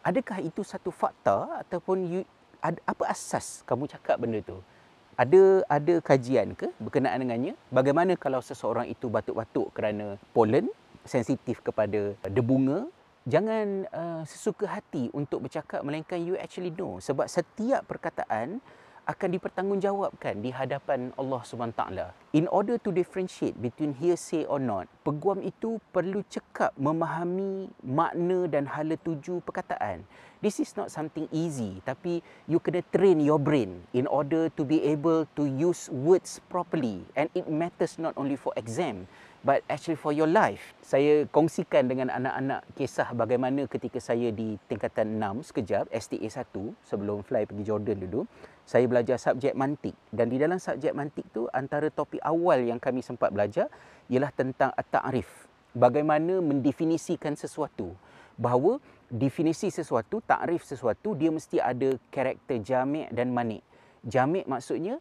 adakah 0.00 0.38
itu 0.40 0.64
satu 0.64 0.88
fakta 0.88 1.64
ataupun 1.64 1.96
you, 2.08 2.20
ad, 2.64 2.80
apa 2.88 3.04
asas 3.08 3.62
kamu 3.68 3.88
cakap 3.88 4.16
benda 4.20 4.40
tu? 4.40 4.58
Ada 5.20 5.68
ada 5.68 5.94
kajian 6.00 6.56
ke 6.56 6.72
berkenaan 6.80 7.20
dengannya? 7.20 7.52
Bagaimana 7.68 8.16
kalau 8.16 8.40
seseorang 8.40 8.88
itu 8.88 9.12
batuk-batuk 9.12 9.68
kerana 9.76 10.16
polen, 10.32 10.72
sensitif 11.04 11.60
kepada 11.60 12.16
debunga? 12.24 12.88
Jangan 13.28 13.84
uh, 13.92 14.22
sesuka 14.24 14.64
hati 14.64 15.12
untuk 15.12 15.44
bercakap 15.44 15.84
melainkan 15.84 16.16
you 16.24 16.40
actually 16.40 16.72
know 16.72 16.96
sebab 17.04 17.28
setiap 17.28 17.84
perkataan 17.84 18.64
akan 19.10 19.28
dipertanggungjawabkan 19.34 20.38
di 20.38 20.54
hadapan 20.54 21.10
Allah 21.18 21.42
SWT. 21.42 21.82
In 22.36 22.46
order 22.46 22.78
to 22.78 22.94
differentiate 22.94 23.58
between 23.58 23.98
hearsay 23.98 24.46
or 24.46 24.62
not, 24.62 24.86
peguam 25.02 25.42
itu 25.42 25.82
perlu 25.90 26.22
cekap 26.30 26.70
memahami 26.78 27.66
makna 27.82 28.46
dan 28.46 28.70
hala 28.70 28.94
tuju 28.94 29.42
perkataan. 29.42 30.06
This 30.40 30.62
is 30.62 30.72
not 30.78 30.88
something 30.88 31.28
easy, 31.34 31.84
tapi 31.84 32.24
you 32.48 32.62
kena 32.62 32.80
train 32.94 33.20
your 33.20 33.36
brain 33.36 33.84
in 33.92 34.08
order 34.08 34.48
to 34.54 34.62
be 34.64 34.80
able 34.88 35.28
to 35.36 35.44
use 35.44 35.92
words 35.92 36.40
properly. 36.48 37.04
And 37.18 37.28
it 37.36 37.44
matters 37.50 38.00
not 38.00 38.16
only 38.16 38.40
for 38.40 38.56
exam, 38.56 39.04
but 39.40 39.64
actually 39.68 39.96
for 39.96 40.12
your 40.12 40.28
life. 40.28 40.76
Saya 40.84 41.24
kongsikan 41.28 41.88
dengan 41.88 42.12
anak-anak 42.12 42.64
kisah 42.76 43.12
bagaimana 43.16 43.64
ketika 43.64 43.98
saya 43.98 44.28
di 44.32 44.60
tingkatan 44.68 45.16
6 45.16 45.52
sekejap, 45.52 45.88
STA 45.88 46.44
1 46.44 46.74
sebelum 46.84 47.24
fly 47.24 47.48
pergi 47.48 47.64
Jordan 47.64 47.98
dulu, 48.04 48.28
saya 48.68 48.84
belajar 48.86 49.16
subjek 49.16 49.56
mantik 49.56 49.96
dan 50.12 50.28
di 50.28 50.36
dalam 50.36 50.60
subjek 50.60 50.92
mantik 50.92 51.26
tu 51.32 51.48
antara 51.50 51.88
topik 51.88 52.20
awal 52.22 52.60
yang 52.60 52.78
kami 52.78 53.00
sempat 53.02 53.32
belajar 53.32 53.66
ialah 54.12 54.30
tentang 54.30 54.70
at-ta'rif. 54.76 55.48
Bagaimana 55.70 56.42
mendefinisikan 56.42 57.38
sesuatu. 57.38 57.94
Bahawa 58.40 58.82
definisi 59.10 59.68
sesuatu, 59.68 60.22
takrif 60.24 60.64
sesuatu 60.64 61.12
dia 61.18 61.28
mesti 61.28 61.60
ada 61.60 61.98
karakter 62.08 62.58
jami' 62.62 63.10
dan 63.12 63.30
manik. 63.30 63.60
Jami' 64.00 64.48
maksudnya 64.48 64.96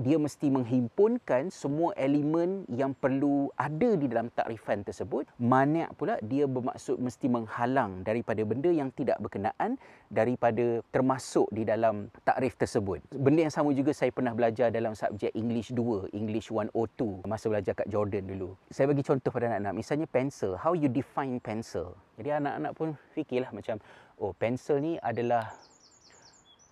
dia 0.00 0.16
mesti 0.16 0.48
menghimpunkan 0.48 1.52
semua 1.52 1.92
elemen 1.92 2.64
yang 2.72 2.96
perlu 2.96 3.52
ada 3.60 4.00
di 4.00 4.08
dalam 4.08 4.32
takrifan 4.32 4.80
tersebut. 4.80 5.28
Maniak 5.36 5.92
pula 6.00 6.16
dia 6.24 6.48
bermaksud 6.48 6.96
mesti 6.96 7.28
menghalang 7.28 8.00
daripada 8.00 8.40
benda 8.48 8.72
yang 8.72 8.88
tidak 8.96 9.20
berkenaan 9.20 9.76
daripada 10.08 10.80
termasuk 10.88 11.52
di 11.52 11.68
dalam 11.68 12.08
takrif 12.24 12.56
tersebut. 12.56 13.04
Benda 13.12 13.44
yang 13.44 13.52
sama 13.52 13.76
juga 13.76 13.92
saya 13.92 14.08
pernah 14.08 14.32
belajar 14.32 14.72
dalam 14.72 14.96
subjek 14.96 15.36
English 15.36 15.76
2, 15.76 16.16
English 16.16 16.48
102 16.48 17.28
masa 17.28 17.52
belajar 17.52 17.76
kat 17.76 17.92
Jordan 17.92 18.24
dulu. 18.24 18.56
Saya 18.72 18.88
bagi 18.88 19.04
contoh 19.04 19.28
pada 19.28 19.52
anak-anak. 19.52 19.76
Misalnya 19.76 20.08
pencil, 20.08 20.56
how 20.56 20.72
you 20.72 20.88
define 20.88 21.36
pencil? 21.44 21.92
Jadi 22.16 22.32
anak-anak 22.40 22.72
pun 22.72 22.96
fikirlah 23.12 23.52
macam 23.52 23.76
oh 24.16 24.32
pencil 24.32 24.80
ni 24.80 24.96
adalah 25.00 25.52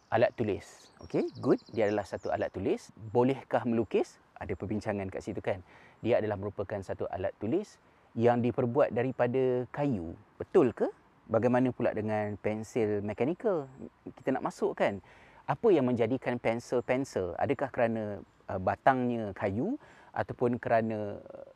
alat 0.08 0.32
tulis. 0.32 0.87
Okey, 0.98 1.30
good. 1.38 1.62
Dia 1.70 1.86
adalah 1.86 2.02
satu 2.02 2.34
alat 2.34 2.50
tulis. 2.50 2.90
Bolehkah 3.14 3.62
melukis? 3.62 4.18
Ada 4.34 4.58
perbincangan 4.58 5.06
kat 5.10 5.22
situ 5.22 5.38
kan. 5.38 5.62
Dia 6.02 6.18
adalah 6.18 6.34
merupakan 6.34 6.78
satu 6.82 7.06
alat 7.06 7.30
tulis 7.38 7.78
yang 8.18 8.42
diperbuat 8.42 8.90
daripada 8.90 9.62
kayu. 9.70 10.18
Betul 10.42 10.74
ke? 10.74 10.90
Bagaimana 11.30 11.70
pula 11.70 11.94
dengan 11.94 12.34
pensil 12.40 13.04
mechanical? 13.04 13.70
Kita 14.10 14.34
nak 14.34 14.50
masuk 14.50 14.74
kan? 14.74 14.98
Apa 15.46 15.70
yang 15.70 15.86
menjadikan 15.86 16.40
pensel 16.42 16.82
pensel? 16.82 17.36
Adakah 17.38 17.68
kerana 17.70 18.02
uh, 18.50 18.60
batangnya 18.60 19.30
kayu 19.38 19.78
ataupun 20.10 20.58
kerana 20.58 21.20
uh, 21.20 21.48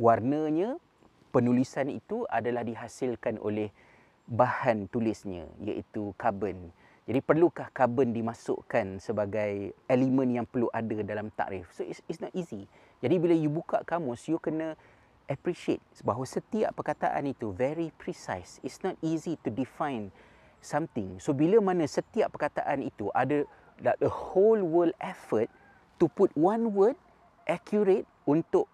warnanya 0.00 0.74
penulisan 1.30 1.86
itu 1.86 2.26
adalah 2.26 2.66
dihasilkan 2.66 3.38
oleh 3.38 3.70
bahan 4.26 4.88
tulisnya 4.88 5.44
iaitu 5.60 6.16
karbon. 6.16 6.72
Jadi 7.04 7.20
perlukah 7.20 7.68
karbon 7.68 8.16
dimasukkan 8.16 8.96
sebagai 8.96 9.76
elemen 9.84 10.40
yang 10.40 10.46
perlu 10.48 10.72
ada 10.72 11.04
dalam 11.04 11.28
takrif? 11.36 11.68
So 11.76 11.84
it's, 11.84 12.00
it's 12.08 12.16
not 12.16 12.32
easy. 12.32 12.64
Jadi 13.04 13.20
bila 13.20 13.36
you 13.36 13.52
buka 13.52 13.84
kamus, 13.84 14.24
you 14.24 14.40
kena 14.40 14.72
appreciate 15.28 15.84
bahawa 16.00 16.24
setiap 16.24 16.72
perkataan 16.72 17.28
itu 17.28 17.52
very 17.52 17.92
precise. 18.00 18.56
It's 18.64 18.80
not 18.80 18.96
easy 19.04 19.36
to 19.44 19.52
define 19.52 20.08
something. 20.64 21.20
So 21.20 21.36
bila 21.36 21.60
mana 21.60 21.84
setiap 21.84 22.32
perkataan 22.32 22.80
itu 22.80 23.12
ada 23.12 23.44
that 23.84 24.00
the 24.00 24.08
whole 24.08 24.64
world 24.64 24.96
effort 24.96 25.52
to 26.00 26.08
put 26.08 26.32
one 26.32 26.72
word 26.72 26.96
accurate 27.44 28.08
untuk 28.24 28.64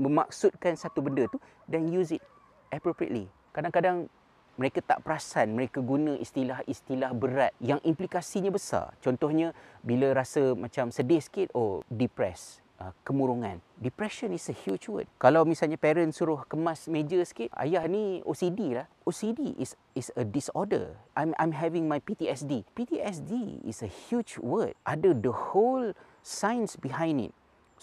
memaksudkan 0.00 0.72
satu 0.72 1.04
benda 1.04 1.28
tu 1.28 1.36
then 1.68 1.92
use 1.92 2.16
it 2.16 2.24
appropriately. 2.72 3.28
Kadang-kadang 3.52 4.08
mereka 4.54 4.78
tak 4.82 5.02
perasan 5.02 5.54
mereka 5.54 5.82
guna 5.82 6.14
istilah-istilah 6.18 7.10
berat 7.14 7.52
yang 7.58 7.82
implikasinya 7.82 8.54
besar. 8.54 8.94
Contohnya 9.02 9.50
bila 9.82 10.14
rasa 10.14 10.54
macam 10.54 10.94
sedih 10.94 11.18
sikit, 11.18 11.50
oh 11.58 11.82
depressed, 11.90 12.64
uh, 12.78 12.92
kemurungan. 13.02 13.58
Depression 13.78 14.32
is 14.32 14.46
a 14.50 14.56
huge 14.56 14.86
word. 14.86 15.06
Kalau 15.18 15.44
misalnya 15.44 15.76
parent 15.76 16.14
suruh 16.14 16.46
kemas 16.46 16.86
meja 16.86 17.20
sikit, 17.26 17.50
ayah 17.58 17.84
ni 17.86 18.22
OCD 18.24 18.78
lah. 18.78 18.86
OCD 19.04 19.58
is 19.60 19.76
is 19.92 20.08
a 20.16 20.24
disorder. 20.24 20.96
I'm 21.18 21.36
I'm 21.36 21.52
having 21.52 21.86
my 21.90 22.00
PTSD. 22.00 22.64
PTSD 22.72 23.62
is 23.66 23.82
a 23.84 23.90
huge 23.90 24.40
word. 24.40 24.78
Ada 24.86 25.18
the 25.18 25.34
whole 25.34 25.92
science 26.24 26.78
behind 26.78 27.30
it. 27.30 27.32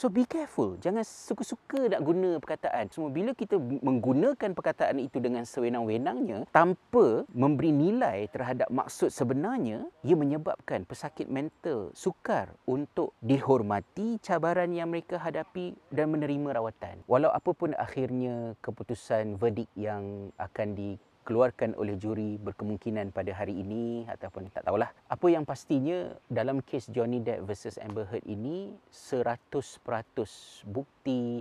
So 0.01 0.09
be 0.09 0.25
careful. 0.25 0.81
Jangan 0.81 1.05
suka-suka 1.05 1.85
nak 1.85 2.01
guna 2.01 2.41
perkataan. 2.41 2.89
Semua 2.89 3.13
bila 3.13 3.37
kita 3.37 3.61
menggunakan 3.61 4.49
perkataan 4.57 4.97
itu 4.97 5.21
dengan 5.21 5.45
sewenang-wenangnya 5.45 6.49
tanpa 6.49 7.21
memberi 7.29 7.69
nilai 7.69 8.25
terhadap 8.33 8.65
maksud 8.73 9.13
sebenarnya, 9.13 9.85
ia 10.01 10.17
menyebabkan 10.17 10.89
pesakit 10.89 11.29
mental 11.29 11.93
sukar 11.93 12.49
untuk 12.65 13.13
dihormati 13.21 14.17
cabaran 14.25 14.73
yang 14.73 14.89
mereka 14.89 15.21
hadapi 15.21 15.77
dan 15.93 16.09
menerima 16.09 16.57
rawatan. 16.57 17.05
Walau 17.05 17.29
apapun 17.29 17.77
akhirnya 17.77 18.57
keputusan 18.65 19.37
verdik 19.37 19.69
yang 19.77 20.33
akan 20.41 20.73
di 20.73 20.97
keluarkan 21.31 21.79
oleh 21.79 21.95
juri 21.95 22.35
berkemungkinan 22.43 23.15
pada 23.15 23.31
hari 23.31 23.55
ini 23.63 24.03
ataupun 24.03 24.51
tak 24.51 24.67
tahulah. 24.67 24.91
Apa 25.07 25.31
yang 25.31 25.47
pastinya 25.47 26.11
dalam 26.27 26.59
kes 26.59 26.91
Johnny 26.91 27.23
Depp 27.23 27.47
versus 27.47 27.79
Amber 27.79 28.03
Heard 28.03 28.27
ini 28.27 28.75
100% 28.91 29.55
bukti 30.67 31.39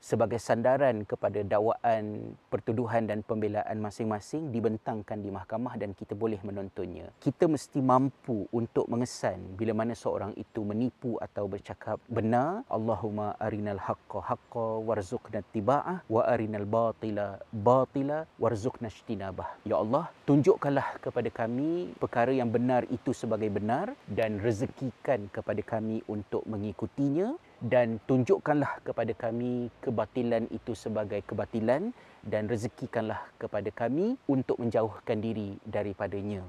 sebagai 0.00 0.38
sandaran 0.38 1.02
kepada 1.02 1.42
dakwaan, 1.42 2.36
pertuduhan 2.48 3.08
dan 3.10 3.20
pembelaan 3.26 3.78
masing-masing 3.82 4.54
dibentangkan 4.54 5.18
di 5.20 5.30
mahkamah 5.32 5.74
dan 5.80 5.92
kita 5.92 6.14
boleh 6.14 6.38
menontonnya. 6.46 7.10
Kita 7.18 7.50
mesti 7.50 7.82
mampu 7.82 8.46
untuk 8.54 8.86
mengesan 8.86 9.58
bila 9.58 9.72
mana 9.74 9.96
seorang 9.96 10.32
itu 10.38 10.62
menipu 10.62 11.18
atau 11.18 11.50
bercakap 11.50 11.98
benar. 12.06 12.62
Allahumma 12.70 13.34
arinal 13.40 13.80
haqqa 13.80 14.20
haqqa 14.22 14.66
warzuqna 14.82 15.42
tiba'ah 15.50 16.06
wa 16.06 16.22
arinal 16.24 16.68
batila 16.68 17.40
batila 17.50 18.24
warzuqna 18.38 18.88
ijtinabah. 18.92 19.62
Ya 19.66 19.76
Allah, 19.80 20.08
tunjukkanlah 20.28 21.02
kepada 21.02 21.28
kami 21.32 21.96
perkara 21.98 22.32
yang 22.32 22.50
benar 22.52 22.86
itu 22.92 23.10
sebagai 23.10 23.50
benar 23.50 23.92
dan 24.06 24.38
rezekikan 24.38 25.28
kepada 25.32 25.62
kami 25.62 26.02
untuk 26.06 26.46
mengikutinya 26.46 27.34
dan 27.64 27.96
tunjukkanlah 28.04 28.84
kepada 28.84 29.12
kami 29.16 29.72
kebatilan 29.80 30.44
itu 30.52 30.76
sebagai 30.76 31.24
kebatilan 31.24 31.92
dan 32.26 32.50
rezekikanlah 32.50 33.22
kepada 33.40 33.72
kami 33.72 34.18
untuk 34.28 34.60
menjauhkan 34.60 35.22
diri 35.22 35.56
daripadanya. 35.64 36.44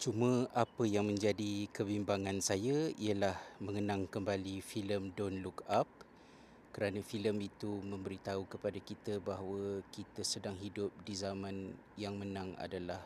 Cuma 0.00 0.48
apa 0.56 0.88
yang 0.88 1.12
menjadi 1.12 1.68
kebimbangan 1.76 2.40
saya 2.40 2.88
ialah 2.96 3.36
mengenang 3.60 4.08
kembali 4.08 4.64
filem 4.64 5.12
Don't 5.12 5.44
Look 5.44 5.60
Up 5.68 5.88
kerana 6.72 7.04
filem 7.04 7.36
itu 7.44 7.82
memberitahu 7.84 8.48
kepada 8.48 8.78
kita 8.80 9.20
bahawa 9.20 9.84
kita 9.92 10.24
sedang 10.24 10.56
hidup 10.56 10.88
di 11.04 11.12
zaman 11.12 11.76
yang 12.00 12.16
menang 12.16 12.56
adalah 12.56 13.04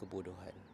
kebodohan. 0.00 0.71